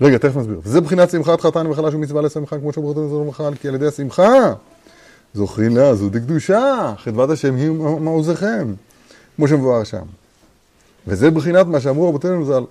רגע, 0.01 0.17
תכף 0.17 0.37
נסביר. 0.37 0.61
וזה 0.63 0.81
בחינת 0.81 1.09
שמחת 1.09 1.41
חתן 1.41 1.67
וחלש 1.67 1.93
ומצווה 1.93 2.21
לשמחה, 2.21 2.59
כמו 2.59 2.73
שברכות 2.73 2.97
לזרום 2.97 3.27
מחל, 3.27 3.55
כי 3.55 3.67
על 3.67 3.75
ידי 3.75 3.87
השמחה 3.87 4.53
זוכרים 5.33 5.77
לעזות 5.77 6.11
דקדושה, 6.11 6.93
חדבת 6.97 7.29
השם 7.29 7.55
היא 7.55 7.71
מעוזכם, 7.99 8.73
כמו 9.35 9.47
שמבואר 9.47 9.83
שם. 9.83 10.05
וזה 11.07 11.31
בחינת 11.31 11.67
מה 11.67 11.79
שאמרו 11.79 12.09
רבותינו 12.09 12.45
ז"ל. 12.45 12.63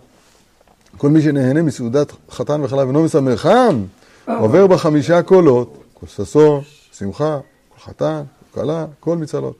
כל 0.96 1.10
מי 1.10 1.22
שנהנה 1.22 1.62
מסעודת 1.62 2.12
חתן 2.30 2.60
וחלב 2.62 2.86
אינו 2.86 3.02
משמחם, 3.02 3.82
עובר 4.26 4.66
בחמישה 4.66 5.22
קולות, 5.22 5.84
כל 5.94 6.06
ששון, 6.06 6.60
שמחה, 6.92 7.38
כל 7.68 7.80
חתן, 7.80 8.22
כל 8.50 8.60
כלה, 8.60 8.86
כל 9.00 9.16
מצלות. 9.16 9.56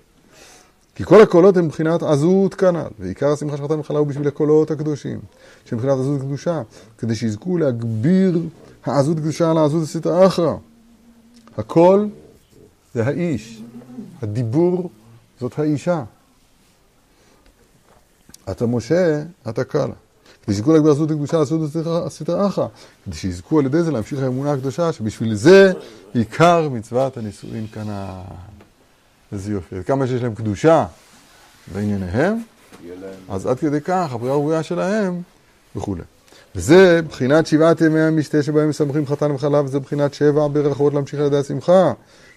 כי 0.95 1.05
כל 1.05 1.23
הקולות 1.23 1.57
הם 1.57 1.65
מבחינת 1.65 2.03
עזות 2.03 2.55
כנ"ל, 2.55 2.87
ועיקר 2.99 3.33
השמחה 3.33 3.57
של 3.57 3.65
חתן 3.65 3.79
וחלה 3.79 3.99
הוא 3.99 4.07
בשביל 4.07 4.29
הקולות 4.29 4.71
הקדושים, 4.71 5.21
שהם 5.65 5.79
מבחינת 5.79 5.99
עזות 5.99 6.21
קדושה, 6.21 6.63
כדי 6.99 7.15
שיזכו 7.15 7.59
להגביר 7.59 8.41
העזות 8.85 9.17
קדושה 9.17 9.51
על 9.51 9.59
העזות 9.59 9.83
הסתרא 9.83 10.27
אחרא. 10.27 10.55
הקול 11.57 12.09
זה 12.95 13.07
האיש, 13.07 13.63
הדיבור 14.23 14.91
זאת 15.41 15.59
האישה. 15.59 16.05
אתה 18.51 18.67
משה, 18.67 19.23
אתה 19.49 19.65
קלה. 19.65 19.95
כדי 20.43 20.55
שיזכו 20.55 20.73
להגביר 20.73 20.91
עזות 20.93 21.11
הקדושה 21.11 21.39
לעשות 21.39 21.61
הסתר 21.87 22.47
אחא, 22.47 22.67
כדי 23.05 23.17
שיזכו 23.17 23.59
על 23.59 23.67
ידי 23.67 23.83
זה 23.83 23.91
להמשיך 23.91 24.21
האמונה 24.21 24.53
הקדושה, 24.53 24.93
שבשביל 24.93 25.35
זה 25.35 25.73
עיקר 26.15 26.69
מצוות 26.69 27.17
הנישואין 27.17 27.67
כאן 27.73 27.91
ה... 27.91 28.23
איזה 29.33 29.53
יופי. 29.53 29.77
כמה 29.87 30.07
שיש 30.07 30.23
להם 30.23 30.35
קדושה 30.35 30.87
בענייניהם, 31.75 32.43
אז 33.29 33.47
עד 33.47 33.59
כדי 33.59 33.81
כך 33.81 34.13
הבריאה 34.13 34.37
ובריאה 34.39 34.63
שלהם 34.63 35.23
וכולי. 35.77 36.03
וזה 36.57 37.01
בחינת 37.09 37.47
שבעת 37.47 37.81
ימי 37.81 38.01
המשתה 38.01 38.43
שבהם 38.43 38.69
מסמכים 38.69 39.07
חתן 39.07 39.31
וחלב, 39.31 39.67
זה 39.67 39.79
בחינת 39.79 40.15
שבע 40.15 40.49
ברכות 40.53 40.95
להמשיך 40.95 41.21
על 41.21 41.27
ידי 41.27 41.37
השמחה. 41.37 41.93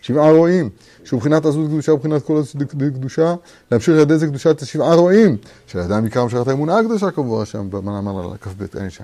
שבעה 0.05 0.31
רועים, 0.31 0.69
שהוא 1.03 1.19
בחינת 1.19 1.45
עזות 1.45 1.67
קדושה 1.67 1.93
ובחינת 1.93 2.23
כל 2.23 2.37
עזות 2.37 2.63
קדושה, 2.93 3.35
להמשיך 3.71 3.95
על 3.95 3.99
ידי 3.99 4.17
זה 4.17 4.27
קדושת 4.27 4.61
השבעה 4.61 4.95
רועים, 4.95 5.37
שלאדם 5.67 6.03
עיקר 6.03 6.21
המשכת 6.21 6.47
האמונה 6.47 6.79
הקדושה 6.79 7.11
כמובן 7.11 7.45
שם, 7.45 7.69
במאמר 7.69 8.31
על 8.31 8.37
כ"ב, 8.41 8.77
אין 8.79 8.89
שם. 8.89 9.03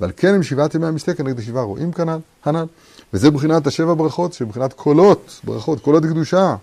ועל 0.00 0.10
כן 0.16 0.34
הם 0.34 0.42
שבעת 0.42 0.74
ימי 0.74 0.86
המשתה 0.86 1.14
כנגד 1.14 1.38
השבעה 1.38 1.62
רועים 1.62 1.92
כנ"ל, 1.92 2.18
הנ"ל, 2.44 2.66
וזה 3.12 3.30
בחינת 3.30 3.66
השבע 3.66 3.94
ברכות, 3.94 4.32
שבחינת 4.32 4.72
קולות, 4.72 5.40
ברכות, 5.44 5.80
קולות 5.80 6.02
קדושה. 6.04 6.56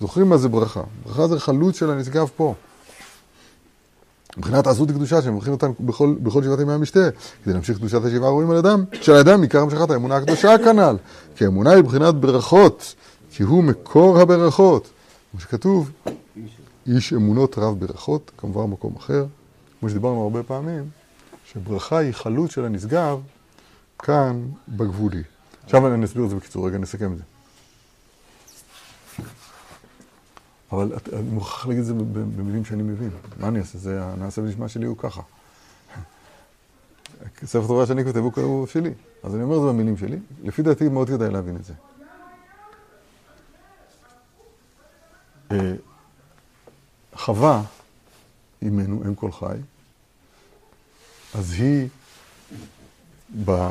זוכרים 0.00 0.28
מה 0.28 0.36
זה 0.36 0.48
ברכה? 0.48 0.82
ברכה 1.06 1.28
זה 1.28 1.40
חלוץ 1.40 1.78
של 1.78 1.90
הנשגב 1.90 2.28
פה. 2.36 2.54
מבחינת 4.36 4.66
עזות 4.66 4.90
קדושה, 4.90 5.22
שמברכים 5.22 5.52
אותם 5.52 5.70
בכל, 5.80 6.14
בכל 6.22 6.42
שבעת 6.42 6.60
ימי 6.60 6.72
המשתה, 6.72 7.08
כדי 7.44 7.54
להמשיך 7.54 7.78
קדושת 7.78 8.04
השבעה 8.04 8.30
רואים 8.30 8.50
על 8.50 8.56
אדם, 8.56 8.84
של 9.00 9.12
האדם 9.12 9.42
עיקר 9.42 9.60
המשכת 9.60 9.90
האמונה 9.90 10.16
הקדושה 10.16 10.58
כנ"ל. 10.64 10.96
כי 11.36 11.44
האמונה 11.44 11.70
היא 11.70 11.82
מבחינת 11.82 12.14
ברכות, 12.14 12.94
כי 13.36 13.42
הוא 13.42 13.64
מקור 13.64 14.20
הברכות. 14.20 14.90
כמו 15.30 15.40
שכתוב, 15.40 15.90
איש 16.86 17.12
אמונות 17.12 17.58
רב 17.58 17.80
ברכות, 17.80 18.30
כמובן 18.36 18.62
במקום 18.62 18.96
אחר, 18.96 19.26
כמו 19.80 19.88
שדיברנו 19.88 20.22
הרבה 20.22 20.42
פעמים, 20.42 20.90
שברכה 21.44 21.98
היא 21.98 22.12
חלוץ 22.12 22.50
של 22.50 22.64
הנשגב 22.64 23.20
כאן 23.98 24.42
בגבולי. 24.68 25.22
עכשיו 25.64 25.94
אני 25.94 26.04
אסביר 26.04 26.24
את 26.24 26.30
זה 26.30 26.36
בקיצור, 26.36 26.66
רגע 26.66 26.78
נסכם 26.78 27.12
את 27.12 27.18
זה. 27.18 27.24
אבל 30.72 30.92
אני 31.12 31.30
מוכרח 31.30 31.66
להגיד 31.66 31.80
את 31.80 31.86
זה 31.86 31.94
במילים 32.36 32.64
שאני 32.64 32.82
מבין. 32.82 33.10
מה 33.40 33.48
אני 33.48 33.58
אעשה? 33.58 33.78
זה 33.78 34.04
הנעשה 34.04 34.42
ונשמע 34.42 34.68
שלי 34.68 34.86
הוא 34.86 34.96
ככה. 34.96 35.22
ספר 37.44 37.66
תורה 37.66 37.86
שאני 37.86 38.04
כותב 38.04 38.18
הוא 38.36 38.66
שלי. 38.66 38.90
אז 39.22 39.34
אני 39.34 39.42
אומר 39.42 39.56
את 39.56 39.62
זה 39.62 39.68
במילים 39.68 39.96
שלי. 39.96 40.18
לפי 40.42 40.62
דעתי 40.62 40.88
מאוד 40.88 41.08
כדאי 41.08 41.30
להבין 41.30 41.56
את 41.56 41.64
זה. 41.64 41.72
חווה, 47.14 47.62
אימנו, 48.62 49.02
אם 49.06 49.14
כל 49.14 49.32
חי, 49.32 49.56
אז 51.34 51.52
היא 51.52 51.88
ב... 53.44 53.68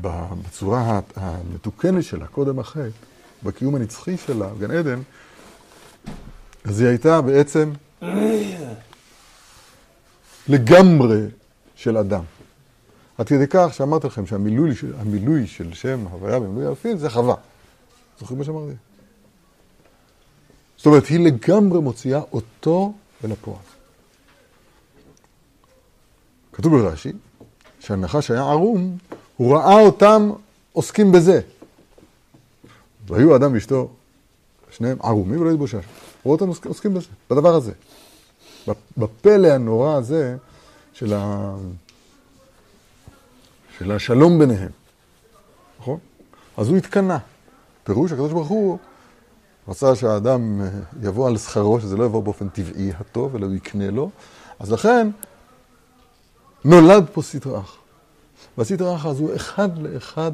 בצורה 0.00 1.00
המתוקנת 1.16 2.04
שלה, 2.04 2.26
קודם 2.26 2.58
החטא, 2.58 2.88
בקיום 3.42 3.74
הנצחי 3.74 4.16
שלה, 4.16 4.50
גן 4.58 4.70
עדן, 4.70 5.00
אז 6.64 6.80
היא 6.80 6.88
הייתה 6.88 7.20
בעצם 7.20 7.72
לגמרי 10.48 11.20
של 11.74 11.96
אדם. 11.96 12.22
עד 13.18 13.28
כדי 13.28 13.46
כך 13.50 13.74
שאמרתי 13.74 14.06
לכם 14.06 14.26
שהמילוי 14.26 15.46
של 15.46 15.74
שם 15.74 16.04
הוויה 16.10 16.40
במילוי 16.40 16.66
אלפין 16.68 16.98
זה 16.98 17.10
חווה. 17.10 17.34
זוכרים 18.20 18.38
מה 18.38 18.44
שאמרתי? 18.44 18.85
זאת 20.76 20.86
אומרת, 20.86 21.06
היא 21.06 21.20
לגמרי 21.20 21.80
מוציאה 21.80 22.20
אותו 22.32 22.92
אל 23.24 23.32
הפועל. 23.32 23.58
כתוב 26.52 26.76
ברש"י, 26.76 27.12
שהנחש 27.80 28.30
היה 28.30 28.42
ערום, 28.42 28.96
הוא 29.36 29.56
ראה 29.56 29.80
אותם 29.80 30.30
עוסקים 30.72 31.12
בזה. 31.12 31.40
והיו 33.06 33.36
אדם 33.36 33.54
ואשתו, 33.54 33.88
שניהם 34.70 34.98
ערומים 35.02 35.40
ולא 35.40 35.50
התבושש. 35.50 35.74
הוא 35.74 35.82
רואה 36.24 36.34
אותם 36.34 36.68
עוסקים 36.68 36.94
בזה, 36.94 37.06
בדבר 37.30 37.54
הזה. 37.54 37.72
בפלא 38.96 39.48
הנורא 39.48 39.96
הזה 39.96 40.36
של, 40.92 41.14
ה... 41.14 41.54
של 43.78 43.92
השלום 43.92 44.38
ביניהם. 44.38 44.70
נכון? 45.80 45.98
אז 46.56 46.68
הוא 46.68 46.76
התקנא. 46.76 47.16
פירוש, 47.84 48.12
הקדוש 48.12 48.32
ברוך 48.32 48.48
הוא 48.48 48.78
רצה 49.68 49.94
שהאדם 49.94 50.60
אה, 50.60 50.68
יבוא 51.02 51.28
על 51.28 51.38
שכרו, 51.38 51.80
שזה 51.80 51.96
לא 51.96 52.04
יבוא 52.04 52.22
באופן 52.22 52.48
טבעי 52.48 52.92
הטוב, 53.00 53.36
אלא 53.36 53.46
הוא 53.46 53.54
יקנה 53.54 53.90
לו. 53.90 54.10
אז 54.58 54.72
לכן, 54.72 55.10
נולד 56.64 57.04
פה 57.12 57.22
סטרא 57.22 57.60
אחרא. 57.60 57.80
והסטרא 58.58 58.96
אחרא 58.96 59.10
הזו 59.10 59.36
אחד 59.36 59.78
לאחד 59.78 60.32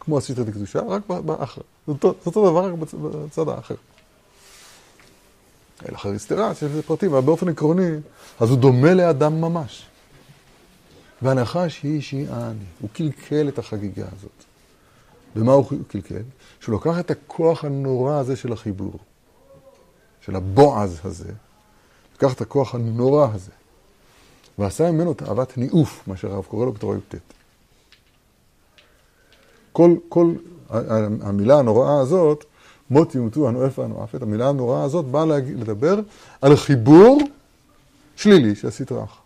כמו 0.00 0.18
הסטרא 0.18 0.44
דקדושה, 0.44 0.80
רק 0.80 1.02
באחרא. 1.06 1.62
זה 1.86 1.92
אותו, 2.26 2.50
דבר, 2.50 2.64
רק 2.64 2.72
בצד 3.02 3.48
האחר. 3.48 3.74
אלא 5.88 5.96
אחרי 5.96 6.18
סתירה, 6.18 6.54
שיש 6.54 6.62
לזה 6.62 6.82
פרטים, 6.82 7.14
אבל 7.14 7.20
באופן 7.20 7.48
עקרוני, 7.48 7.90
אז 8.40 8.50
הוא 8.50 8.58
דומה 8.58 8.94
לאדם 8.94 9.40
ממש. 9.40 9.86
והנחש 11.22 11.82
היא 11.82 12.02
שהיא 12.02 12.28
אני. 12.28 12.64
הוא 12.80 12.90
קלקל 12.92 13.48
את 13.48 13.58
החגיגה 13.58 14.04
הזאת. 14.18 14.44
ומה 15.36 15.52
הוא 15.52 15.64
קלקל? 15.88 16.22
שהוא 16.60 16.72
לוקח 16.72 16.98
את 17.00 17.10
הכוח 17.10 17.64
הנורא 17.64 18.14
הזה 18.14 18.36
של 18.36 18.52
החיבור, 18.52 18.98
של 20.20 20.36
הבועז 20.36 21.00
הזה, 21.04 21.32
לקח 22.16 22.34
את 22.34 22.40
הכוח 22.40 22.74
הנורא 22.74 23.28
הזה, 23.34 23.52
ועשה 24.58 24.90
ממנו 24.90 25.14
תאוות 25.14 25.58
ניאוף, 25.58 26.02
מה 26.06 26.16
שהרב 26.16 26.44
קורא 26.44 26.66
לו 26.66 26.72
בתורה 26.72 26.96
י"ט. 26.96 27.14
כל, 29.72 29.94
כל 30.08 30.32
המילה 31.20 31.58
הנוראה 31.58 32.00
הזאת, 32.00 32.44
מות 32.90 33.14
ימותו 33.14 33.48
הנואף 33.48 33.78
והנואפת, 33.78 34.22
המילה 34.22 34.48
הנוראה 34.48 34.82
הזאת 34.82 35.04
באה 35.04 35.24
לדבר 35.40 36.00
על 36.42 36.56
חיבור 36.56 37.18
שלילי 38.16 38.54
של 38.54 38.68
הסטרא 38.68 39.04
אחרא. 39.04 39.20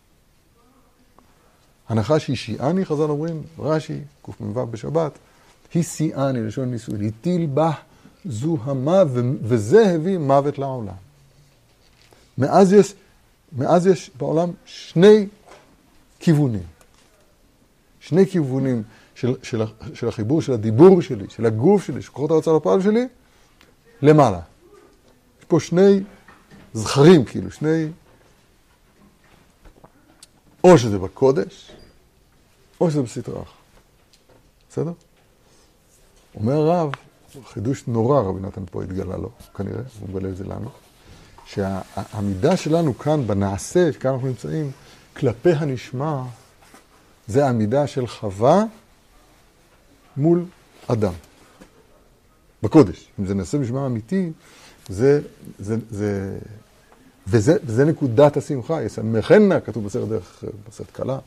הנחש 1.88 2.28
היא 2.28 2.36
שיאני, 2.36 2.84
חז"ל 2.84 3.02
אומרים, 3.02 3.42
רש"י, 3.58 4.00
קמ"ו 4.22 4.66
בשבת, 4.66 5.18
היא 5.74 5.82
שיאני, 5.82 6.42
לשון 6.42 6.70
נישואין, 6.70 7.04
הטיל 7.04 7.46
בה 7.46 7.70
זוהמה, 8.24 9.02
וזה 9.42 9.94
הביא 9.94 10.18
מוות 10.18 10.58
לעולם. 10.58 10.94
מאז 12.38 12.72
יש, 12.72 12.94
מאז 13.52 13.86
יש 13.86 14.10
בעולם 14.18 14.50
שני 14.64 15.26
כיוונים. 16.18 16.62
שני 18.00 18.26
כיוונים 18.26 18.82
של, 19.14 19.34
של, 19.42 19.62
של 19.94 20.08
החיבור, 20.08 20.42
של 20.42 20.52
הדיבור 20.52 21.02
שלי, 21.02 21.24
של 21.28 21.46
הגוף 21.46 21.84
שלי, 21.84 22.02
של 22.02 22.10
כוחות 22.10 22.30
ההוצאה 22.30 22.56
לפועל 22.56 22.82
שלי, 22.82 23.08
למעלה. 24.02 24.40
יש 25.38 25.44
פה 25.44 25.60
שני 25.60 26.00
זכרים, 26.74 27.24
כאילו, 27.24 27.50
שני... 27.50 27.86
או 30.64 30.78
שזה 30.78 30.98
בקודש, 30.98 31.70
או 32.80 32.90
שזה 32.90 33.02
בסטרא 33.02 33.42
אחרא. 33.42 33.54
בסדר? 34.70 34.92
אומר 36.34 36.52
הרב, 36.52 36.90
חידוש 37.52 37.84
נורא 37.86 38.20
רבי 38.20 38.40
נתן 38.40 38.62
פה 38.70 38.82
התגלה 38.82 39.16
לו, 39.16 39.30
כנראה, 39.56 39.82
הוא 40.00 40.08
מגלה 40.08 40.28
את 40.28 40.36
זה 40.36 40.44
לנו, 40.44 40.70
שהעמידה 41.46 42.56
שלנו 42.56 42.98
כאן, 42.98 43.26
בנעשה, 43.26 43.92
כאן 43.92 44.10
אנחנו 44.10 44.28
נמצאים, 44.28 44.70
כלפי 45.16 45.52
הנשמע, 45.52 46.22
זה 47.28 47.48
עמידה 47.48 47.86
של 47.86 48.06
חווה 48.06 48.64
מול 50.16 50.44
אדם. 50.86 51.12
בקודש. 52.62 53.08
אם 53.20 53.26
זה 53.26 53.34
נעשה 53.34 53.58
בשמם 53.58 53.76
אמיתי, 53.76 54.30
זה, 54.88 55.20
זה, 55.58 55.76
זה, 55.90 56.38
וזה, 57.26 57.56
וזה 57.64 57.84
נקודת 57.84 58.36
השמחה. 58.36 58.82
ישמחנה, 58.82 59.60
כתוב 59.60 59.84
בסרט 59.84 60.08
דרך, 60.08 60.44
בסרט 60.68 60.90
קלה. 60.92 61.18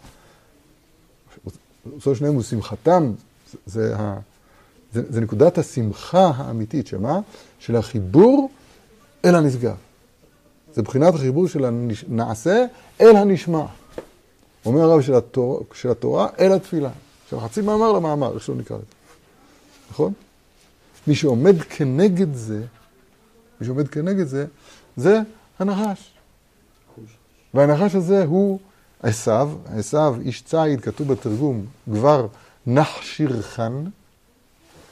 עושה 1.96 2.16
שניהם 2.16 2.34
הוא 2.34 2.44
שמחתם, 2.44 3.14
זה, 3.52 3.58
זה, 3.66 3.96
זה, 4.94 5.02
זה 5.10 5.22
נקודת 5.22 5.58
השמחה 5.58 6.32
האמיתית, 6.36 6.88
שמה? 6.88 7.20
של 7.60 7.76
החיבור 7.76 8.50
אל 9.26 9.36
הנשגב. 9.36 9.76
זה 10.74 10.82
בחינת 10.82 11.14
החיבור 11.14 11.48
של 11.48 11.66
הנעשה 11.66 12.66
אל 13.02 13.16
הנשמע. 13.16 13.66
אומר 14.66 14.82
הרב 14.82 15.02
של, 15.02 15.14
התורה, 15.14 15.64
של 15.74 15.90
התורה 15.90 16.28
אל 16.40 16.52
התפילה. 16.52 16.90
עכשיו 17.24 17.40
חצי 17.40 17.62
מאמר 17.62 17.92
למאמר, 17.92 18.34
איך 18.34 18.44
שלא 18.44 18.56
נקרא 18.56 18.78
לזה. 18.78 18.86
נכון? 19.92 20.14
מי 21.08 21.16
שעומד 21.16 21.62
כנגד 21.62 22.34
זה, 22.34 22.64
מי 23.62 23.66
שעומד 23.66 23.88
כנגד 23.88 24.28
זה, 24.28 24.46
זה 24.98 25.20
הנחש. 25.60 26.14
והנחש 27.54 27.96
הזה 27.96 28.24
הוא 28.24 28.60
עשיו, 29.00 29.52
עשיו 29.66 30.16
איש 30.22 30.42
ציד, 30.42 30.82
כתוב 30.82 31.08
בתרגום, 31.14 31.66
כבר 31.94 32.28
נחשירחן, 32.68 33.84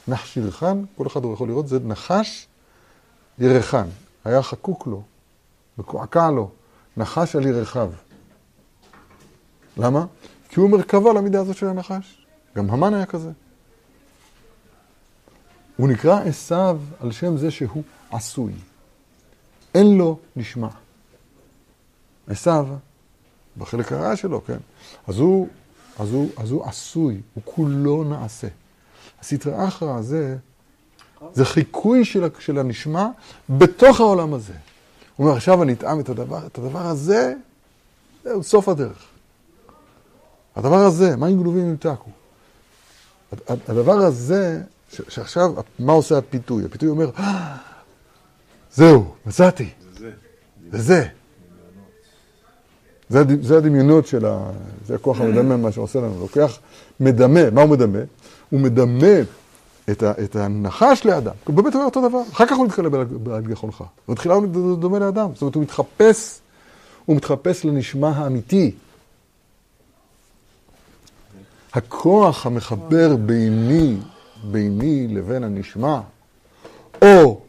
נחשירחן, 0.07 0.83
כל 0.97 1.07
אחד 1.07 1.23
הוא 1.23 1.33
יכול 1.33 1.47
לראות, 1.47 1.67
זה 1.67 1.79
נחש 1.79 2.47
ירחן, 3.39 3.87
היה 4.25 4.43
חקוק 4.43 4.87
לו, 4.87 5.01
מקועקע 5.77 6.29
לו, 6.31 6.49
נחש 6.97 7.35
על 7.35 7.45
ירחיו. 7.45 7.91
למה? 9.77 10.05
כי 10.49 10.59
הוא 10.59 10.69
מרכבה 10.69 11.13
למידה 11.13 11.39
הזאת 11.39 11.57
של 11.57 11.67
הנחש. 11.67 12.25
גם 12.55 12.69
המן 12.69 12.93
היה 12.93 13.05
כזה. 13.05 13.31
הוא 15.77 15.89
נקרא 15.89 16.19
עשיו 16.19 16.79
על 16.99 17.11
שם 17.11 17.37
זה 17.37 17.51
שהוא 17.51 17.83
עשוי. 18.11 18.53
אין 19.75 19.97
לו 19.97 20.19
נשמע. 20.35 20.67
עשיו, 22.27 22.67
בחלק 23.57 23.91
הרע 23.91 24.15
שלו, 24.15 24.45
כן? 24.45 24.57
אז 25.07 25.17
הוא, 25.17 25.47
אז 25.99 26.13
הוא, 26.13 26.29
אז 26.37 26.51
הוא 26.51 26.65
עשוי, 26.65 27.21
הוא 27.33 27.43
כולו 27.45 28.03
נעשה. 28.03 28.47
הסטרא 29.21 29.67
אחרא 29.67 29.97
הזה, 29.97 30.37
זה 31.33 31.45
חיקוי 31.45 32.05
של, 32.05 32.27
של 32.39 32.59
הנשמע 32.59 33.07
בתוך 33.49 33.99
העולם 33.99 34.33
הזה. 34.33 34.53
הוא 35.15 35.25
אומר, 35.25 35.37
עכשיו 35.37 35.63
אני 35.63 35.73
אטעם 35.73 35.99
את 35.99 36.09
הדבר, 36.09 36.45
את 36.45 36.57
הדבר 36.57 36.87
הזה, 36.87 37.33
זהו 38.23 38.43
סוף 38.43 38.69
הדרך. 38.69 39.05
הדבר 40.55 40.85
הזה, 40.85 41.15
מים 41.15 41.41
גנובים 41.41 41.69
ימתקו. 41.69 42.09
הדבר 43.47 43.93
הזה, 43.93 44.61
שעכשיו, 45.09 45.53
מה 45.79 45.93
עושה 45.93 46.17
הפיתוי? 46.17 46.65
הפיתוי 46.65 46.89
אומר, 46.89 47.09
אה, 47.17 47.57
זהו, 48.73 49.13
מצאתי. 49.25 49.69
זה 49.97 50.11
זה. 50.71 51.07
זה, 53.09 53.23
זה 53.41 53.57
הדמיונות 53.57 54.07
של 54.07 54.25
ה... 54.25 54.51
זה 54.85 54.95
הכוח 54.95 55.21
המדמה, 55.21 55.57
מה 55.57 55.71
שעושה 55.71 55.99
לנו. 55.99 56.19
לוקח, 56.19 56.59
מדמה, 56.99 57.49
מה 57.49 57.61
הוא 57.61 57.69
מדמה? 57.69 57.99
הוא 58.51 58.59
מדמה 58.59 59.21
את, 59.89 60.03
ה, 60.03 60.11
את 60.23 60.35
הנחש 60.35 61.05
לאדם. 61.05 61.33
הוא 61.45 61.55
באמת 61.55 61.75
אומר 61.75 61.85
אותו 61.85 62.09
דבר. 62.09 62.21
אחר 62.31 62.45
כך 62.45 62.57
הוא 62.57 62.65
מתקלל 62.65 62.89
בעד 62.89 63.47
גחונך. 63.47 63.83
בתחילה 64.09 64.35
הוא 64.35 64.77
דומה 64.77 64.99
לאדם. 64.99 65.29
זאת 65.33 65.41
אומרת, 65.41 65.55
הוא 65.55 65.63
מתחפש, 65.63 66.39
הוא 67.05 67.15
מתחפש 67.15 67.65
לנשמע 67.65 68.09
האמיתי. 68.09 68.71
הכוח 71.73 72.45
המחבר 72.45 73.15
ביני, 73.15 73.97
ביני 74.51 75.07
לבין 75.07 75.43
הנשמע, 75.43 76.01
או 77.01 77.41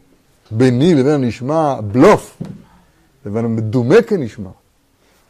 ביני 0.51 0.95
לבין 0.95 1.13
הנשמע 1.13 1.81
בלוף, 1.81 2.43
לבין 3.27 3.45
המדומה 3.45 4.03
כנשמע. 4.03 4.51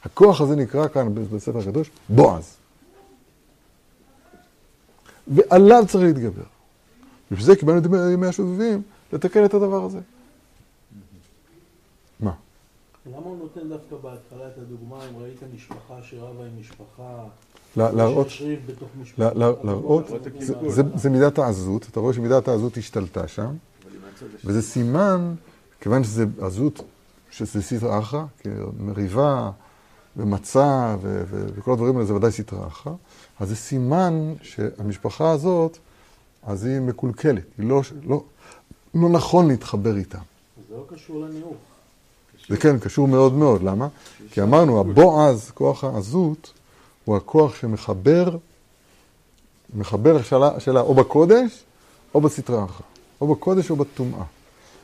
הכוח 0.05 0.41
הזה 0.41 0.57
נקרא 0.57 0.89
כאן 0.89 1.15
בספר 1.15 1.59
הקדוש 1.59 1.91
בועז. 2.09 2.62
ועליו 5.29 5.85
צריך 5.89 6.05
להתגבר. 6.05 6.43
בשביל 7.31 7.47
זה 7.47 7.57
קיבלנו 7.57 7.79
את 7.79 7.85
ימי 8.13 8.27
השובבים 8.27 8.83
לתקן 9.13 9.45
את 9.45 9.55
הדבר 9.55 9.85
הזה. 9.85 9.99
מה? 12.21 12.33
למה 13.07 13.17
הוא 13.17 13.39
נותן 13.39 13.69
דווקא 13.69 13.97
בהתחלה 13.97 14.49
את 14.49 14.59
הדוגמה, 14.59 14.97
אם 15.11 15.23
ראית 15.23 15.41
משפחה 15.55 15.95
שרבה 16.03 16.45
עם 16.45 16.61
משפחה, 16.61 17.25
להראות, 17.77 18.27
להראות, 19.65 20.05
זה- 20.97 21.11
מידת 21.11 21.39
העזות, 21.39 21.87
אתה 21.91 22.01
רואה 22.01 22.15
שמידת 22.15 22.49
העזות 22.49 22.77
השתלטה 22.77 23.29
שם, 23.29 23.55
וזה 24.45 24.63
סימן, 24.63 25.35
כיוון 25.81 26.05
שזה 26.05 26.25
עזות, 26.41 26.83
שזה 27.31 27.63
סטרא 27.63 27.99
אחרא, 27.99 28.25
כי 28.39 28.49
מריבה 28.81 29.51
ומצה 30.17 30.97
וכל 31.57 31.73
הדברים 31.73 31.95
האלה 31.97 32.07
זה 32.07 32.15
ודאי 32.15 32.33
סטרא 32.33 32.67
אחרא, 32.67 32.93
אז 33.41 33.49
זה 33.49 33.57
סימן 33.57 34.35
שהמשפחה 34.43 35.31
הזאת, 35.31 35.79
אז 36.43 36.65
היא 36.65 36.81
מקולקלת, 36.81 37.45
היא 37.59 37.69
לא, 37.69 37.83
לא, 38.05 38.23
לא 38.95 39.09
נכון 39.09 39.49
להתחבר 39.49 39.97
איתה. 39.97 40.19
זה 40.69 40.77
לא 40.77 40.85
קשור 40.89 41.21
לניאוף. 41.21 41.57
זה 42.49 42.57
כן, 42.57 42.79
קשור 42.79 43.09
מאוד 43.09 43.33
מאוד, 43.33 43.63
למה? 43.63 43.89
כי 44.31 44.43
אמרנו, 44.43 44.81
הבועז, 44.81 45.51
כוח 45.51 45.85
העזות, 45.85 46.53
הוא 47.05 47.17
הכוח 47.17 47.55
שמחבר, 47.55 48.37
מחבר 49.75 50.17
השאלה, 50.17 50.57
השאלה 50.57 50.81
או 50.81 50.95
בקודש 50.95 51.65
או 52.15 52.21
בסטרא 52.21 52.65
אחרא, 52.65 52.87
או 53.21 53.35
בקודש 53.35 53.71
או 53.71 53.77
בטומאה. 53.77 54.25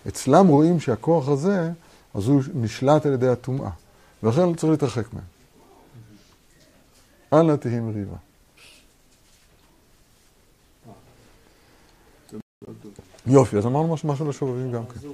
אצלם 0.08 0.46
רואים 0.46 0.80
שהכוח 0.80 1.28
הזה, 1.28 1.70
אז 2.14 2.28
הוא 2.28 2.42
נשלט 2.54 3.06
על 3.06 3.12
ידי 3.12 3.28
הטומאה, 3.28 3.70
ולכן 4.22 4.48
לא 4.48 4.54
צריך 4.54 4.70
להתרחק 4.70 5.12
מהם. 5.12 5.24
אל 7.32 7.42
נא 7.42 7.56
תהי 7.56 7.80
מריבה. 7.80 8.16
יופי, 13.26 13.56
אז 13.56 13.66
אמרנו 13.66 13.96
משהו 14.04 14.28
לשובבים 14.28 14.72
גם 14.72 14.82
כן. 14.86 15.08